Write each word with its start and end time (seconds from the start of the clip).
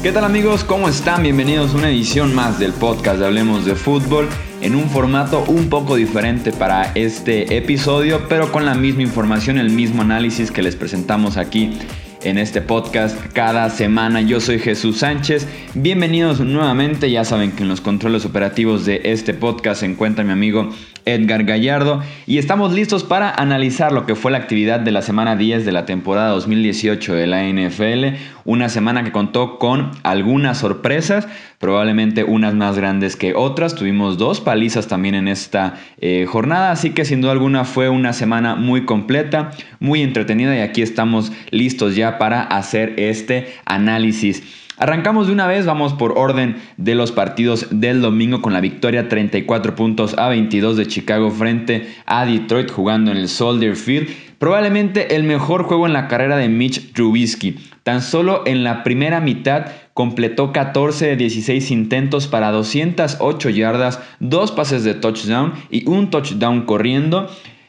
¿Qué 0.00 0.12
tal 0.12 0.22
amigos? 0.22 0.62
¿Cómo 0.62 0.88
están? 0.88 1.24
Bienvenidos 1.24 1.74
a 1.74 1.76
una 1.76 1.90
edición 1.90 2.32
más 2.32 2.60
del 2.60 2.72
podcast 2.72 3.18
de 3.18 3.26
Hablemos 3.26 3.64
de 3.64 3.74
Fútbol 3.74 4.28
en 4.60 4.76
un 4.76 4.88
formato 4.88 5.42
un 5.48 5.68
poco 5.68 5.96
diferente 5.96 6.52
para 6.52 6.92
este 6.94 7.56
episodio, 7.56 8.28
pero 8.28 8.52
con 8.52 8.64
la 8.64 8.76
misma 8.76 9.02
información, 9.02 9.58
el 9.58 9.70
mismo 9.70 10.02
análisis 10.02 10.52
que 10.52 10.62
les 10.62 10.76
presentamos 10.76 11.36
aquí 11.36 11.76
en 12.22 12.38
este 12.38 12.60
podcast 12.60 13.16
cada 13.32 13.70
semana. 13.70 14.20
Yo 14.20 14.40
soy 14.40 14.58
Jesús 14.58 14.98
Sánchez. 14.98 15.46
Bienvenidos 15.74 16.40
nuevamente. 16.40 17.10
Ya 17.10 17.24
saben 17.24 17.52
que 17.52 17.62
en 17.62 17.68
los 17.68 17.80
controles 17.80 18.24
operativos 18.24 18.84
de 18.84 19.00
este 19.04 19.34
podcast 19.34 19.80
se 19.80 19.86
encuentra 19.86 20.24
mi 20.24 20.32
amigo 20.32 20.70
Edgar 21.08 21.44
Gallardo 21.44 22.02
y 22.26 22.38
estamos 22.38 22.72
listos 22.72 23.02
para 23.02 23.30
analizar 23.30 23.92
lo 23.92 24.04
que 24.04 24.14
fue 24.14 24.30
la 24.30 24.38
actividad 24.38 24.80
de 24.80 24.92
la 24.92 25.02
semana 25.02 25.36
10 25.36 25.64
de 25.64 25.72
la 25.72 25.86
temporada 25.86 26.30
2018 26.30 27.14
de 27.14 27.26
la 27.26 27.44
NFL, 27.44 28.18
una 28.44 28.68
semana 28.68 29.04
que 29.04 29.12
contó 29.12 29.58
con 29.58 29.90
algunas 30.02 30.58
sorpresas, 30.58 31.26
probablemente 31.58 32.24
unas 32.24 32.54
más 32.54 32.76
grandes 32.76 33.16
que 33.16 33.34
otras, 33.34 33.74
tuvimos 33.74 34.18
dos 34.18 34.40
palizas 34.40 34.86
también 34.86 35.14
en 35.14 35.28
esta 35.28 35.78
eh, 35.98 36.26
jornada, 36.28 36.72
así 36.72 36.90
que 36.90 37.04
sin 37.04 37.20
duda 37.22 37.32
alguna 37.32 37.64
fue 37.64 37.88
una 37.88 38.12
semana 38.12 38.54
muy 38.54 38.84
completa, 38.84 39.50
muy 39.80 40.02
entretenida 40.02 40.56
y 40.56 40.60
aquí 40.60 40.82
estamos 40.82 41.32
listos 41.50 41.96
ya 41.96 42.07
para 42.16 42.42
hacer 42.42 42.94
este 42.96 43.52
análisis. 43.66 44.42
Arrancamos 44.78 45.26
de 45.26 45.32
una 45.32 45.48
vez, 45.48 45.66
vamos 45.66 45.92
por 45.94 46.16
orden 46.16 46.56
de 46.76 46.94
los 46.94 47.10
partidos 47.10 47.66
del 47.70 48.00
domingo 48.00 48.40
con 48.40 48.52
la 48.52 48.60
victoria 48.60 49.08
34 49.08 49.74
puntos 49.74 50.16
a 50.16 50.28
22 50.28 50.76
de 50.76 50.86
Chicago 50.86 51.32
frente 51.32 51.88
a 52.06 52.24
Detroit 52.24 52.70
jugando 52.70 53.10
en 53.10 53.16
el 53.16 53.28
Soldier 53.28 53.74
Field. 53.74 54.08
Probablemente 54.38 55.16
el 55.16 55.24
mejor 55.24 55.64
juego 55.64 55.86
en 55.86 55.92
la 55.92 56.06
carrera 56.06 56.36
de 56.36 56.48
Mitch 56.48 56.92
Trubisky. 56.92 57.56
Tan 57.82 58.02
solo 58.02 58.44
en 58.46 58.62
la 58.62 58.84
primera 58.84 59.20
mitad 59.20 59.66
completó 59.94 60.52
14 60.52 61.06
de 61.06 61.16
16 61.16 61.72
intentos 61.72 62.28
para 62.28 62.52
208 62.52 63.50
yardas, 63.50 64.00
dos 64.20 64.52
pases 64.52 64.84
de 64.84 64.94
touchdown 64.94 65.54
y 65.72 65.88
un 65.88 66.10
touchdown 66.10 66.66
corriendo. 66.66 67.28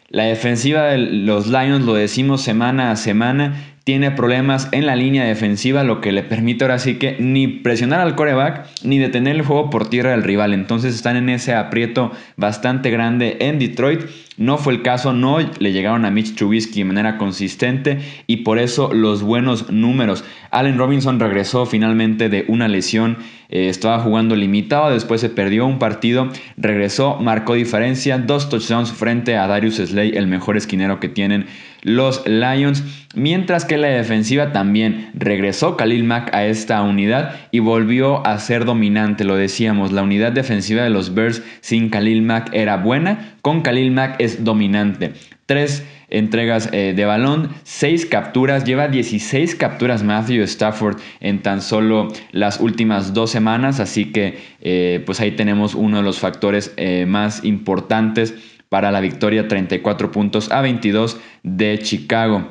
La 0.10 0.26
defensiva 0.26 0.84
de 0.84 1.00
los 1.00 1.48
Lions, 1.48 1.86
lo 1.86 1.96
decimos 1.96 2.42
semana 2.42 2.92
a 2.92 2.96
semana, 2.98 3.78
tiene 3.90 4.12
problemas 4.12 4.70
en 4.72 4.86
la 4.86 4.96
línea 4.96 5.24
defensiva, 5.24 5.84
lo 5.84 6.00
que 6.00 6.12
le 6.12 6.22
permite 6.22 6.64
ahora 6.64 6.78
sí 6.78 7.00
que 7.00 7.16
ni 7.18 7.48
presionar 7.48 8.02
al 8.02 8.14
coreback 8.14 8.68
ni 8.84 9.00
detener 9.00 9.36
el 9.36 9.42
juego 9.42 9.72
por 9.72 9.90
tierra 9.90 10.12
del 10.12 10.22
rival. 10.22 10.54
Entonces 10.54 10.94
están 10.94 11.16
en 11.16 11.28
ese 11.28 11.56
aprieto 11.56 12.12
bastante 12.38 12.92
grande 12.92 13.38
en 13.40 13.58
Detroit. 13.58 14.02
No 14.38 14.60
fue 14.60 14.74
el 14.74 14.84
caso, 14.84 15.12
no 15.12 15.40
le 15.40 15.72
llegaron 15.72 16.06
a 16.06 16.12
Mitch 16.12 16.36
Trubisky 16.36 16.82
de 16.82 16.86
manera 16.86 17.18
consistente 17.18 17.98
y 18.28 18.38
por 18.38 18.60
eso 18.60 18.94
los 18.94 19.24
buenos 19.24 19.72
números. 19.72 20.24
Allen 20.52 20.78
Robinson 20.78 21.20
regresó 21.20 21.66
finalmente 21.66 22.30
de 22.30 22.46
una 22.48 22.68
lesión, 22.68 23.18
eh, 23.50 23.68
estaba 23.68 24.00
jugando 24.00 24.36
limitado, 24.36 24.92
después 24.92 25.22
se 25.22 25.30
perdió 25.30 25.66
un 25.66 25.80
partido, 25.80 26.30
regresó, 26.56 27.18
marcó 27.18 27.56
diferencia, 27.56 28.20
dos 28.20 28.50
touchdowns 28.50 28.92
frente 28.92 29.38
a 29.38 29.48
Darius 29.48 29.78
Slay, 29.78 30.16
el 30.16 30.28
mejor 30.28 30.56
esquinero 30.56 31.00
que 31.00 31.10
tienen 31.10 31.48
los 31.82 32.28
Lions, 32.28 32.84
mientras 33.16 33.66
que 33.66 33.78
la 33.78 33.88
defensiva 33.88 34.52
también 34.52 35.10
regresó 35.14 35.78
Khalil 35.78 36.04
Mack 36.04 36.34
a 36.34 36.46
esta 36.46 36.82
unidad 36.84 37.36
y 37.52 37.60
volvió 37.60 38.26
a 38.28 38.38
ser 38.38 38.66
dominante, 38.66 39.24
lo 39.24 39.36
decíamos, 39.36 39.92
la 39.92 40.04
unidad 40.04 40.32
defensiva 40.32 40.84
de 40.84 40.90
los 40.92 41.16
Bears 41.16 41.42
sin 41.62 41.90
Khalil 41.90 42.22
Mack 42.22 42.54
era 42.54 42.78
buena, 42.78 43.34
con 43.42 43.62
Khalil 43.62 43.92
Mack 43.92 44.18
es 44.20 44.44
dominante. 44.44 45.14
Tres 45.50 45.84
entregas 46.10 46.70
eh, 46.74 46.94
de 46.96 47.06
balón, 47.06 47.50
seis 47.64 48.06
capturas, 48.06 48.66
lleva 48.66 48.88
16 48.88 49.56
capturas 49.56 50.04
Matthew 50.04 50.44
Stafford 50.44 51.00
en 51.22 51.42
tan 51.42 51.64
solo 51.64 52.10
las 52.32 52.60
últimas 52.60 53.16
dos 53.16 53.32
semanas, 53.32 53.80
así 53.80 54.12
que 54.12 54.38
eh, 54.62 55.02
pues 55.08 55.20
ahí 55.22 55.32
tenemos 55.32 55.74
uno 55.74 55.98
de 55.98 56.04
los 56.04 56.20
factores 56.20 56.72
eh, 56.78 57.08
más 57.08 57.44
importantes 57.44 58.36
para 58.70 58.92
la 58.92 59.00
victoria 59.00 59.48
34 59.48 60.12
puntos 60.12 60.52
a 60.52 60.62
22 60.62 61.20
de 61.42 61.80
Chicago. 61.80 62.48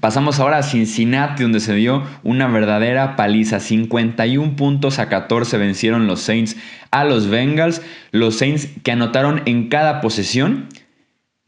Pasamos 0.00 0.40
ahora 0.40 0.58
a 0.58 0.62
Cincinnati, 0.64 1.44
donde 1.44 1.60
se 1.60 1.74
dio 1.74 2.02
una 2.24 2.48
verdadera 2.48 3.14
paliza. 3.14 3.60
51 3.60 4.56
puntos 4.56 4.98
a 4.98 5.08
14 5.08 5.56
vencieron 5.56 6.08
los 6.08 6.20
Saints 6.20 6.56
a 6.90 7.04
los 7.04 7.28
Bengals. 7.28 7.80
Los 8.10 8.38
Saints 8.38 8.68
que 8.82 8.90
anotaron 8.90 9.42
en 9.46 9.68
cada 9.68 10.00
posesión, 10.00 10.66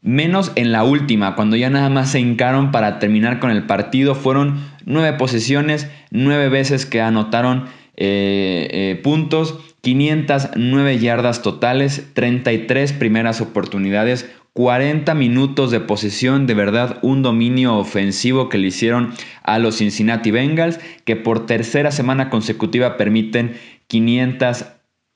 menos 0.01 0.51
en 0.55 0.71
la 0.71 0.83
última, 0.83 1.35
cuando 1.35 1.55
ya 1.55 1.69
nada 1.69 1.89
más 1.89 2.11
se 2.11 2.19
hincaron 2.19 2.71
para 2.71 2.99
terminar 2.99 3.39
con 3.39 3.51
el 3.51 3.65
partido. 3.65 4.15
Fueron 4.15 4.59
nueve 4.85 5.13
posesiones, 5.17 5.89
nueve 6.09 6.49
veces 6.49 6.85
que 6.85 7.01
anotaron 7.01 7.65
eh, 7.97 8.67
eh, 8.71 8.99
puntos. 9.03 9.59
509 9.81 10.99
yardas 10.99 11.41
totales, 11.41 12.05
33 12.13 12.93
primeras 12.93 13.41
oportunidades, 13.41 14.29
40 14.53 15.15
minutos 15.15 15.71
de 15.71 15.79
posesión, 15.79 16.45
de 16.45 16.53
verdad 16.53 16.99
un 17.01 17.23
dominio 17.23 17.77
ofensivo 17.77 18.47
que 18.47 18.59
le 18.59 18.67
hicieron 18.67 19.13
a 19.43 19.57
los 19.57 19.77
Cincinnati 19.77 20.29
Bengals, 20.29 20.79
que 21.03 21.15
por 21.15 21.47
tercera 21.47 21.91
semana 21.91 22.29
consecutiva 22.29 22.95
permiten 22.95 23.55
500 23.87 24.65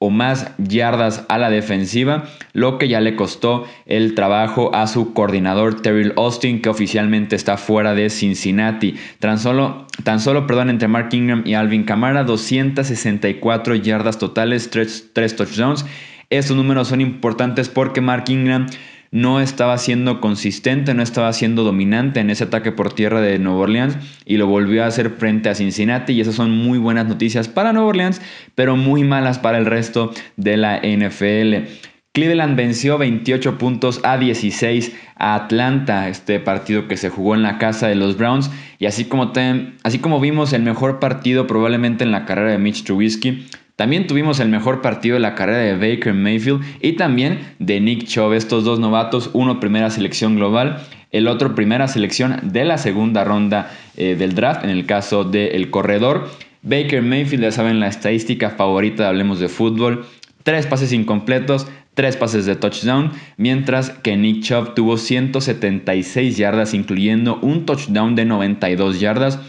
más 0.10 0.52
yardas 0.58 1.26
a 1.30 1.38
la 1.38 1.50
defensiva, 1.50 2.26
lo 2.54 2.78
que 2.78 2.88
ya 2.88 3.02
le 3.02 3.16
costó 3.16 3.66
el 3.86 4.16
trabajo 4.16 4.74
a 4.74 4.88
su 4.88 5.14
coordinador 5.14 5.82
Terrell 5.82 6.14
Austin, 6.18 6.62
que 6.62 6.70
oficialmente 6.70 7.36
está 7.36 7.58
fuera 7.58 7.94
de 7.94 8.10
Cincinnati. 8.10 8.96
Tan 9.20 9.40
solo, 9.40 9.88
tan 10.04 10.20
solo 10.20 10.48
perdón, 10.48 10.70
entre 10.70 10.88
Mark 10.88 11.10
Ingram 11.12 11.44
y 11.46 11.54
Alvin 11.54 11.84
Kamara, 11.84 12.24
264 12.24 13.76
yardas 13.76 14.18
totales, 14.18 14.70
3, 14.70 15.12
3 15.14 15.36
touchdowns. 15.36 15.86
Estos 16.30 16.58
números 16.58 16.88
son 16.88 17.02
importantes 17.02 17.70
porque 17.70 18.02
Mark 18.02 18.26
Ingram 18.30 18.68
no 19.16 19.40
estaba 19.40 19.78
siendo 19.78 20.20
consistente, 20.20 20.94
no 20.94 21.02
estaba 21.02 21.32
siendo 21.32 21.64
dominante 21.64 22.20
en 22.20 22.30
ese 22.30 22.44
ataque 22.44 22.74
por 22.74 22.92
tierra 22.92 23.22
de 23.22 23.40
Nueva 23.40 23.60
Orleans 23.60 23.98
y 24.26 24.36
lo 24.36 24.46
volvió 24.46 24.84
a 24.84 24.88
hacer 24.88 25.10
frente 25.10 25.48
a 25.48 25.56
Cincinnati 25.56 26.12
y 26.12 26.20
esas 26.20 26.36
son 26.36 26.52
muy 26.52 26.80
buenas 26.80 27.08
noticias 27.08 27.48
para 27.48 27.72
Nueva 27.72 27.88
Orleans, 27.88 28.22
pero 28.56 28.76
muy 28.76 29.06
malas 29.06 29.40
para 29.40 29.58
el 29.58 29.68
resto 29.68 30.12
de 30.36 30.58
la 30.58 30.82
NFL. 30.84 31.72
Cleveland 32.12 32.58
venció 32.58 32.98
28 32.98 33.58
puntos 33.58 34.02
a 34.04 34.18
16 34.18 34.94
a 35.16 35.36
Atlanta, 35.36 36.10
este 36.10 36.42
partido 36.42 36.90
que 36.90 36.98
se 36.98 37.10
jugó 37.10 37.36
en 37.36 37.44
la 37.44 37.58
casa 37.58 37.88
de 37.88 37.96
los 37.96 38.18
Browns. 38.18 38.52
Y 38.80 38.86
así 38.86 39.06
como, 39.06 39.32
así 39.84 40.00
como 40.00 40.20
vimos 40.20 40.52
el 40.52 40.64
mejor 40.64 41.00
partido 41.00 41.48
probablemente 41.48 42.04
en 42.04 42.12
la 42.12 42.26
carrera 42.26 42.52
de 42.52 42.58
Mitch 42.58 42.84
Trubisky, 42.84 43.48
también 43.76 44.08
tuvimos 44.08 44.40
el 44.40 44.50
mejor 44.50 44.82
partido 44.82 45.16
de 45.16 45.20
la 45.20 45.36
carrera 45.36 45.60
de 45.60 45.74
Baker 45.76 46.14
Mayfield 46.14 46.62
y 46.82 46.94
también 46.94 47.56
de 47.60 47.82
Nick 47.82 48.06
Chubb, 48.06 48.34
estos 48.34 48.64
dos 48.64 48.80
novatos, 48.80 49.30
uno 49.34 49.60
primera 49.60 49.90
selección 49.90 50.36
global, 50.36 50.82
el 51.12 51.28
otro 51.28 51.56
primera 51.56 51.88
selección 51.90 52.40
de 52.44 52.64
la 52.64 52.78
segunda 52.78 53.26
ronda 53.26 53.72
eh, 53.98 54.16
del 54.16 54.34
draft, 54.34 54.64
en 54.64 54.70
el 54.70 54.86
caso 54.86 55.26
del 55.26 55.70
corredor. 55.72 56.30
Baker 56.62 57.02
Mayfield, 57.02 57.44
ya 57.44 57.52
saben 57.52 57.80
la 57.80 57.88
estadística 57.88 58.50
favorita 58.50 59.04
de 59.04 59.10
Hablemos 59.10 59.40
de 59.40 59.50
Fútbol, 59.50 60.06
tres 60.44 60.68
pases 60.68 60.94
incompletos, 60.94 61.68
tres 61.96 62.18
pases 62.18 62.46
de 62.46 62.56
touchdown, 62.56 63.12
mientras 63.38 63.90
que 63.90 64.16
Nick 64.16 64.44
Chubb 64.44 64.74
tuvo 64.74 64.98
176 64.98 66.38
yardas, 66.38 66.74
incluyendo 66.74 67.40
un 67.42 67.66
touchdown 67.66 68.16
de 68.16 68.26
92 68.26 69.00
yardas. 69.00 69.40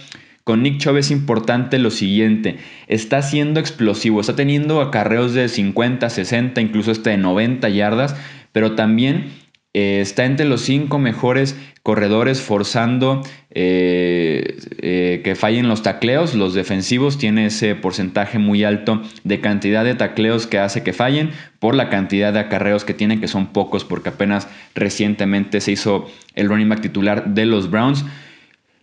Con 0.46 0.62
Nick 0.62 0.78
Chubb 0.78 0.98
es 0.98 1.10
importante 1.10 1.80
lo 1.80 1.90
siguiente, 1.90 2.58
está 2.86 3.20
siendo 3.20 3.58
explosivo, 3.58 4.20
está 4.20 4.36
teniendo 4.36 4.80
acarreos 4.80 5.34
de 5.34 5.48
50, 5.48 6.08
60, 6.08 6.60
incluso 6.60 6.92
hasta 6.92 7.10
de 7.10 7.16
90 7.16 7.68
yardas, 7.70 8.14
pero 8.52 8.76
también 8.76 9.32
eh, 9.74 9.98
está 10.00 10.24
entre 10.24 10.46
los 10.46 10.60
cinco 10.60 11.00
mejores 11.00 11.58
corredores 11.82 12.40
forzando 12.40 13.22
eh, 13.50 14.56
eh, 14.78 15.20
que 15.24 15.34
fallen 15.34 15.66
los 15.66 15.82
tacleos. 15.82 16.36
Los 16.36 16.54
defensivos 16.54 17.18
tiene 17.18 17.46
ese 17.46 17.74
porcentaje 17.74 18.38
muy 18.38 18.62
alto 18.62 19.02
de 19.24 19.40
cantidad 19.40 19.82
de 19.82 19.96
tacleos 19.96 20.46
que 20.46 20.60
hace 20.60 20.84
que 20.84 20.92
fallen 20.92 21.30
por 21.58 21.74
la 21.74 21.90
cantidad 21.90 22.32
de 22.32 22.38
acarreos 22.38 22.84
que 22.84 22.94
tienen, 22.94 23.20
que 23.20 23.26
son 23.26 23.48
pocos 23.48 23.84
porque 23.84 24.10
apenas 24.10 24.46
recientemente 24.76 25.60
se 25.60 25.72
hizo 25.72 26.08
el 26.36 26.48
running 26.48 26.68
back 26.68 26.82
titular 26.82 27.34
de 27.34 27.46
los 27.46 27.68
Browns. 27.68 28.04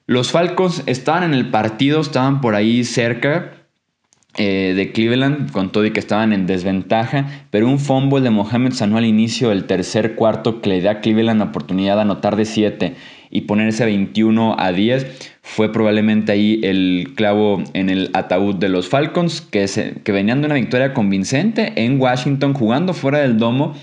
Los 0.05 0.31
Falcons 0.31 0.83
estaban 0.85 1.23
en 1.23 1.33
el 1.33 1.49
partido, 1.49 2.01
estaban 2.01 2.41
por 2.41 2.55
ahí 2.55 2.83
cerca 2.83 3.53
eh, 4.35 4.73
de 4.75 4.91
Cleveland, 4.91 5.51
con 5.51 5.71
todo 5.71 5.85
y 5.85 5.91
que 5.91 5.99
estaban 5.99 6.33
en 6.33 6.47
desventaja, 6.47 7.45
pero 7.51 7.67
un 7.67 7.79
fumble 7.79 8.19
de 8.21 8.31
Mohamed 8.31 8.73
Sanu 8.73 8.97
al 8.97 9.05
inicio 9.05 9.49
del 9.49 9.65
tercer 9.65 10.15
cuarto 10.15 10.59
que 10.59 10.69
le 10.69 10.81
da 10.81 10.91
a 10.91 10.99
Cleveland 11.01 11.39
la 11.39 11.45
oportunidad 11.45 11.95
de 11.95 12.01
anotar 12.01 12.35
de 12.35 12.45
7 12.45 12.95
y 13.29 13.41
ponerse 13.41 13.85
21 13.85 14.55
a 14.59 14.71
10 14.71 15.35
fue 15.41 15.71
probablemente 15.71 16.31
ahí 16.31 16.59
el 16.63 17.13
clavo 17.15 17.63
en 17.73 17.89
el 17.89 18.09
ataúd 18.13 18.55
de 18.55 18.69
los 18.69 18.89
Falcons, 18.89 19.41
que, 19.41 19.67
que 20.03 20.11
venían 20.11 20.41
de 20.41 20.47
una 20.47 20.55
victoria 20.55 20.93
convincente 20.93 21.71
en 21.75 22.01
Washington 22.01 22.53
jugando 22.53 22.93
fuera 22.93 23.19
del 23.19 23.37
domo 23.37 23.75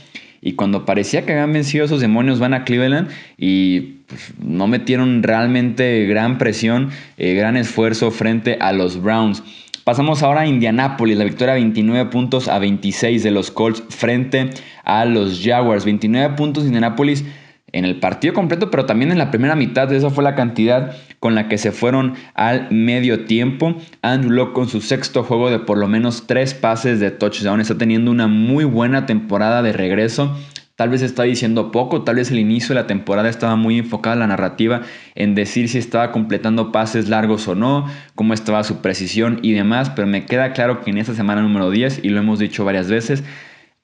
y 0.43 0.55
cuando 0.55 0.85
parecía 0.85 1.25
que 1.25 1.33
habían 1.33 1.53
vencido 1.53 1.85
esos 1.85 2.01
demonios 2.01 2.39
van 2.39 2.55
a 2.55 2.65
Cleveland 2.65 3.09
y 3.37 4.00
no 4.43 4.67
metieron 4.67 5.23
realmente 5.23 6.07
gran 6.07 6.39
presión, 6.39 6.91
eh, 7.17 7.35
gran 7.35 7.57
esfuerzo 7.57 8.11
frente 8.11 8.59
a 8.61 8.73
los 8.73 9.03
Browns. 9.03 9.43
Pasamos 9.85 10.23
ahora 10.23 10.43
a 10.43 10.47
Indianápolis, 10.47 11.17
la 11.17 11.25
victoria 11.25 11.55
29 11.55 12.11
puntos 12.11 12.49
a 12.49 12.59
26 12.59 13.23
de 13.23 13.31
los 13.31 13.51
Colts 13.51 13.83
frente 13.89 14.51
a 14.85 15.05
los 15.05 15.41
Jaguars. 15.43 15.85
29 15.85 16.37
puntos 16.37 16.65
Indianápolis 16.65 17.25
en 17.73 17.85
el 17.85 17.99
partido 17.99 18.35
completo, 18.35 18.71
pero 18.71 18.87
también 18.87 19.11
en 19.11 19.19
la 19.19 19.31
primera 19.31 19.57
mitad. 19.57 19.93
Esa 19.93 20.11
fue 20.11 20.25
la 20.25 20.35
cantidad 20.35 20.97
con 21.19 21.35
la 21.35 21.49
que 21.49 21.59
se 21.59 21.73
fueron 21.73 22.15
al 22.35 22.71
medio 22.71 23.25
tiempo. 23.25 23.75
Andrew 24.03 24.33
Locke 24.33 24.53
con 24.53 24.69
su 24.69 24.81
sexto 24.81 25.23
juego 25.23 25.51
de 25.51 25.59
por 25.59 25.79
lo 25.79 25.89
menos 25.89 26.27
tres 26.27 26.55
pases 26.55 27.01
de 27.01 27.11
touchdown. 27.11 27.61
Está 27.61 27.79
teniendo 27.79 28.11
una 28.11 28.27
muy 28.27 28.65
buena 28.65 29.07
temporada 29.07 29.63
de 29.63 29.73
regreso. 29.73 30.37
Tal 30.81 30.89
vez 30.89 31.03
está 31.03 31.25
diciendo 31.25 31.73
poco, 31.73 32.05
tal 32.05 32.17
vez 32.17 32.31
el 32.31 32.39
inicio 32.39 32.69
de 32.69 32.81
la 32.81 32.87
temporada 32.87 33.29
estaba 33.29 33.55
muy 33.55 33.79
enfocada 33.79 34.17
la 34.17 34.27
narrativa 34.27 34.81
en 35.15 35.35
decir 35.35 35.69
si 35.69 35.77
estaba 35.77 36.11
completando 36.11 36.73
pases 36.73 37.11
largos 37.11 37.47
o 37.49 37.55
no, 37.55 37.85
cómo 38.15 38.33
estaba 38.33 38.65
su 38.65 38.81
precisión 38.81 39.41
y 39.43 39.53
demás, 39.53 39.91
pero 39.91 40.09
me 40.09 40.25
queda 40.25 40.55
claro 40.55 40.81
que 40.81 40.91
en 40.91 40.97
esta 40.97 41.15
semana 41.15 41.43
número 41.43 41.69
10, 41.69 42.01
y 42.03 42.09
lo 42.09 42.19
hemos 42.19 42.39
dicho 42.39 42.65
varias 42.65 42.89
veces, 42.89 43.23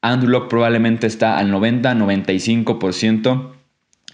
Andrew 0.01 0.31
Locke 0.31 0.49
probablemente 0.49 1.07
está 1.07 1.37
al 1.37 1.53
90-95% 1.53 3.51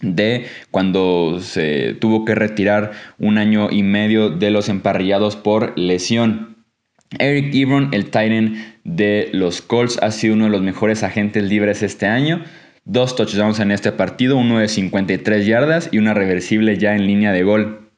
de 0.01 0.47
cuando 0.73 1.39
se 1.41 1.95
tuvo 2.01 2.25
que 2.25 2.35
retirar 2.35 2.91
un 3.17 3.39
año 3.39 3.69
y 3.71 3.85
medio 3.85 4.29
de 4.29 4.51
los 4.51 4.69
emparrillados 4.69 5.37
por 5.37 5.79
lesión. 5.79 6.57
Eric 7.21 7.55
Ebron, 7.55 7.91
el 7.93 8.07
Titan 8.07 8.57
de 8.83 9.29
los 9.33 9.63
Colts, 9.63 9.99
ha 10.03 10.11
sido 10.11 10.35
uno 10.35 10.47
de 10.47 10.51
los 10.51 10.63
mejores 10.63 11.05
agentes 11.05 11.45
libres 11.45 11.85
este 11.85 12.07
año. 12.07 12.43
Dos 12.85 13.15
touchdowns 13.15 13.61
en 13.61 13.71
este 13.71 13.93
partido, 13.93 14.37
uno 14.37 14.59
de 14.59 14.67
53 14.67 15.47
yardas 15.47 15.89
y 15.93 15.99
una 15.99 16.15
reversible 16.15 16.79
ya 16.79 16.97
en 16.97 17.07
línea 17.07 17.31
de 17.31 17.45
gol. 17.45 17.91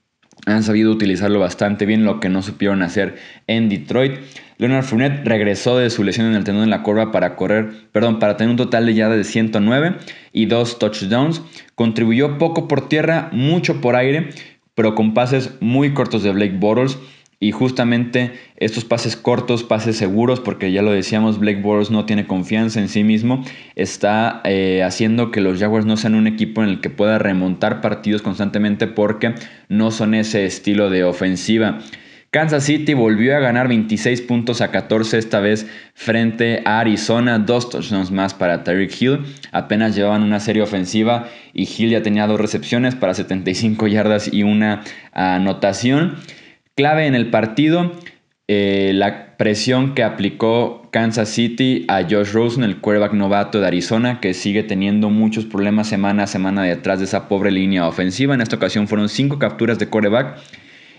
Han 0.45 0.63
sabido 0.63 0.93
utilizarlo 0.93 1.41
bastante 1.41 1.87
bien, 1.87 2.05
lo 2.05 2.21
que 2.21 2.29
no 2.29 2.43
supieron 2.43 2.83
hacer 2.83 3.17
en 3.47 3.71
Detroit. 3.71 4.19
Leonard 4.59 4.85
Fournette 4.85 5.27
regresó 5.27 5.79
de 5.79 5.89
su 5.89 6.05
lesión 6.05 6.27
en 6.27 6.35
el 6.35 6.45
tendón 6.45 6.65
de 6.65 6.71
la 6.71 6.83
curva 6.83 7.13
para 7.13 7.35
correr, 7.35 7.71
perdón, 7.93 8.19
para 8.19 8.37
tener 8.37 8.51
un 8.51 8.59
total 8.59 8.85
de 8.85 8.93
yardas 8.93 9.17
de 9.17 9.25
109 9.25 9.97
y 10.35 10.47
dos 10.47 10.79
touchdowns. 10.79 11.41
Contribuyó 11.75 12.37
poco 12.37 12.69
por 12.69 12.87
tierra, 12.87 13.31
mucho 13.33 13.81
por 13.81 13.97
aire, 13.97 14.31
pero 14.75 14.95
con 14.95 15.15
pases 15.15 15.55
muy 15.61 15.95
cortos 15.95 16.23
de 16.23 16.33
Blake 16.33 16.59
Bortles. 16.59 16.99
Y 17.45 17.53
justamente 17.53 18.33
estos 18.57 18.87
pases 18.87 19.19
cortos, 19.19 19.65
pases 19.65 19.99
seguros, 19.99 20.41
porque 20.41 20.73
ya 20.73 20.81
lo 20.81 20.93
decíamos, 20.93 21.39
Blake 21.39 21.61
Bortles 21.61 21.91
no 21.91 22.07
tiene 22.07 22.27
confianza 22.27 22.81
en 22.81 22.89
sí 22.89 23.05
mismo, 23.05 23.45
está 23.77 24.41
eh, 24.45 24.83
haciendo 24.83 25.31
que 25.31 25.43
los 25.43 25.59
Jaguars 25.59 25.85
no 25.85 25.99
sean 25.99 26.15
un 26.15 26.27
equipo 26.27 26.63
en 26.63 26.71
el 26.71 26.81
que 26.81 26.89
pueda 26.89 27.19
remontar 27.19 27.83
partidos 27.83 28.23
constantemente 28.23 28.87
porque 28.87 29.35
no 29.69 29.91
son 29.91 30.15
ese 30.15 30.47
estilo 30.47 30.89
de 30.89 31.05
ofensiva. 31.05 31.81
Kansas 32.31 32.65
City 32.65 32.95
volvió 32.95 33.37
a 33.37 33.41
ganar 33.41 33.69
26 33.69 34.23
puntos 34.23 34.63
a 34.63 34.71
14 34.71 35.19
esta 35.19 35.41
vez 35.41 35.67
frente 35.93 36.63
a 36.65 36.81
Arizona, 36.81 37.39
dos 37.39 37.69
touchdowns 37.69 38.11
más 38.11 38.33
para 38.33 38.65
Tyreek 38.65 39.03
Hill. 39.03 39.19
Apenas 39.53 39.95
llevaban 39.95 40.23
una 40.23 40.41
serie 40.41 40.63
ofensiva 40.63 41.29
y 41.53 41.65
Hill 41.65 41.91
ya 41.91 42.03
tenía 42.03 42.27
dos 42.27 42.41
recepciones 42.41 42.95
para 42.95 43.13
75 43.13 43.87
yardas 43.87 44.33
y 44.33 44.45
una 44.45 44.83
anotación. 45.13 46.17
Clave 46.77 47.07
en 47.07 47.15
el 47.15 47.31
partido, 47.31 47.93
eh, 48.49 48.91
la 48.95 49.37
presión 49.37 49.95
que 49.95 50.03
aplicó 50.03 50.89
Kansas 50.91 51.29
City 51.29 51.85
a 51.87 52.03
Josh 52.03 52.33
Rosen, 52.33 52.65
el 52.65 52.81
quarterback 52.81 53.13
novato 53.13 53.61
de 53.61 53.69
Arizona, 53.69 54.19
que 54.19 54.35
sigue 54.35 54.65
teniendo 54.65 55.09
muchos 55.09 55.45
problemas 55.45 55.87
semana 55.89 56.25
a 56.25 56.27
semana 56.27 56.65
detrás 56.65 56.99
de 56.99 57.05
esa 57.05 57.29
pobre 57.29 57.53
línea 57.53 57.87
ofensiva. 57.87 58.35
En 58.35 58.41
esta 58.41 58.57
ocasión 58.57 58.89
fueron 58.89 59.09
cinco 59.09 59.39
capturas 59.39 59.79
de 59.79 59.89
quarterback 59.89 60.37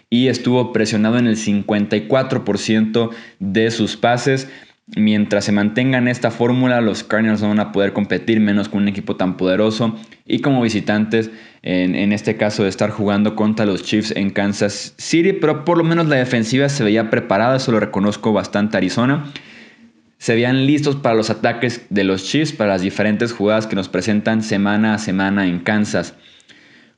y 0.10 0.27
estuvo 0.27 0.72
presionado 0.72 1.18
en 1.18 1.27
el 1.27 1.36
54% 1.36 3.10
de 3.39 3.69
sus 3.69 3.98
pases. 3.98 4.50
Mientras 4.87 5.45
se 5.45 5.51
mantengan 5.51 6.07
esta 6.07 6.29
fórmula, 6.29 6.79
los 6.79 7.03
Cardinals 7.03 7.41
no 7.41 7.47
van 7.47 7.59
a 7.59 7.71
poder 7.71 7.91
competir 7.91 8.39
menos 8.39 8.69
con 8.69 8.83
un 8.83 8.87
equipo 8.87 9.15
tan 9.15 9.35
poderoso 9.35 9.97
y 10.27 10.41
como 10.41 10.61
visitantes, 10.61 11.31
en, 11.63 12.11
este 12.11 12.37
caso 12.37 12.61
de 12.61 12.69
estar 12.69 12.91
jugando 12.91 13.35
contra 13.35 13.65
los 13.65 13.81
Chiefs 13.81 14.11
en 14.15 14.29
Kansas 14.29 14.93
City, 14.97 15.33
pero 15.33 15.65
por 15.65 15.79
lo 15.79 15.83
menos 15.83 16.05
la 16.07 16.17
defensiva 16.17 16.69
se 16.69 16.83
veía 16.83 17.09
preparada, 17.09 17.57
eso 17.57 17.71
lo 17.71 17.79
reconozco 17.79 18.31
bastante 18.31 18.77
Arizona. 18.77 19.25
Se 20.19 20.35
veían 20.35 20.67
listos 20.67 20.95
para 20.95 21.15
los 21.15 21.31
ataques 21.31 21.88
de 21.89 22.03
los 22.03 22.23
Chiefs, 22.23 22.53
para 22.53 22.73
las 22.73 22.83
diferentes 22.83 23.33
jugadas 23.33 23.65
que 23.65 23.75
nos 23.75 23.89
presentan 23.89 24.43
semana 24.43 24.93
a 24.93 24.99
semana 24.99 25.47
en 25.47 25.61
Kansas. 25.61 26.13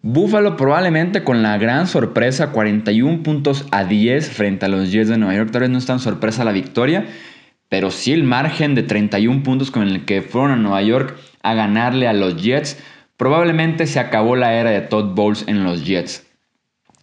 Buffalo 0.01 0.57
probablemente 0.57 1.23
con 1.23 1.41
la 1.41 1.57
gran 1.57 1.87
sorpresa, 1.87 2.51
41 2.51 3.23
puntos 3.23 3.65
a 3.71 3.85
10 3.85 4.29
frente 4.29 4.65
a 4.65 4.69
los 4.69 4.91
Jets 4.91 5.07
de 5.07 5.17
Nueva 5.17 5.35
York. 5.35 5.51
Tal 5.51 5.61
vez 5.61 5.69
no 5.69 5.77
es 5.77 5.85
tan 5.85 5.99
sorpresa 5.99 6.43
la 6.43 6.51
victoria, 6.51 7.05
pero 7.69 7.91
sí 7.91 8.13
el 8.13 8.23
margen 8.23 8.75
de 8.75 8.83
31 8.83 9.43
puntos 9.43 9.71
con 9.71 9.83
el 9.83 10.05
que 10.05 10.21
fueron 10.21 10.51
a 10.51 10.55
Nueva 10.55 10.81
York 10.81 11.17
a 11.43 11.53
ganarle 11.53 12.07
a 12.07 12.13
los 12.13 12.41
Jets. 12.41 12.81
Probablemente 13.17 13.87
se 13.87 13.99
acabó 13.99 14.35
la 14.35 14.53
era 14.53 14.69
de 14.69 14.81
Todd 14.81 15.15
Bowles 15.15 15.43
en 15.47 15.63
los 15.63 15.85
Jets. 15.85 16.25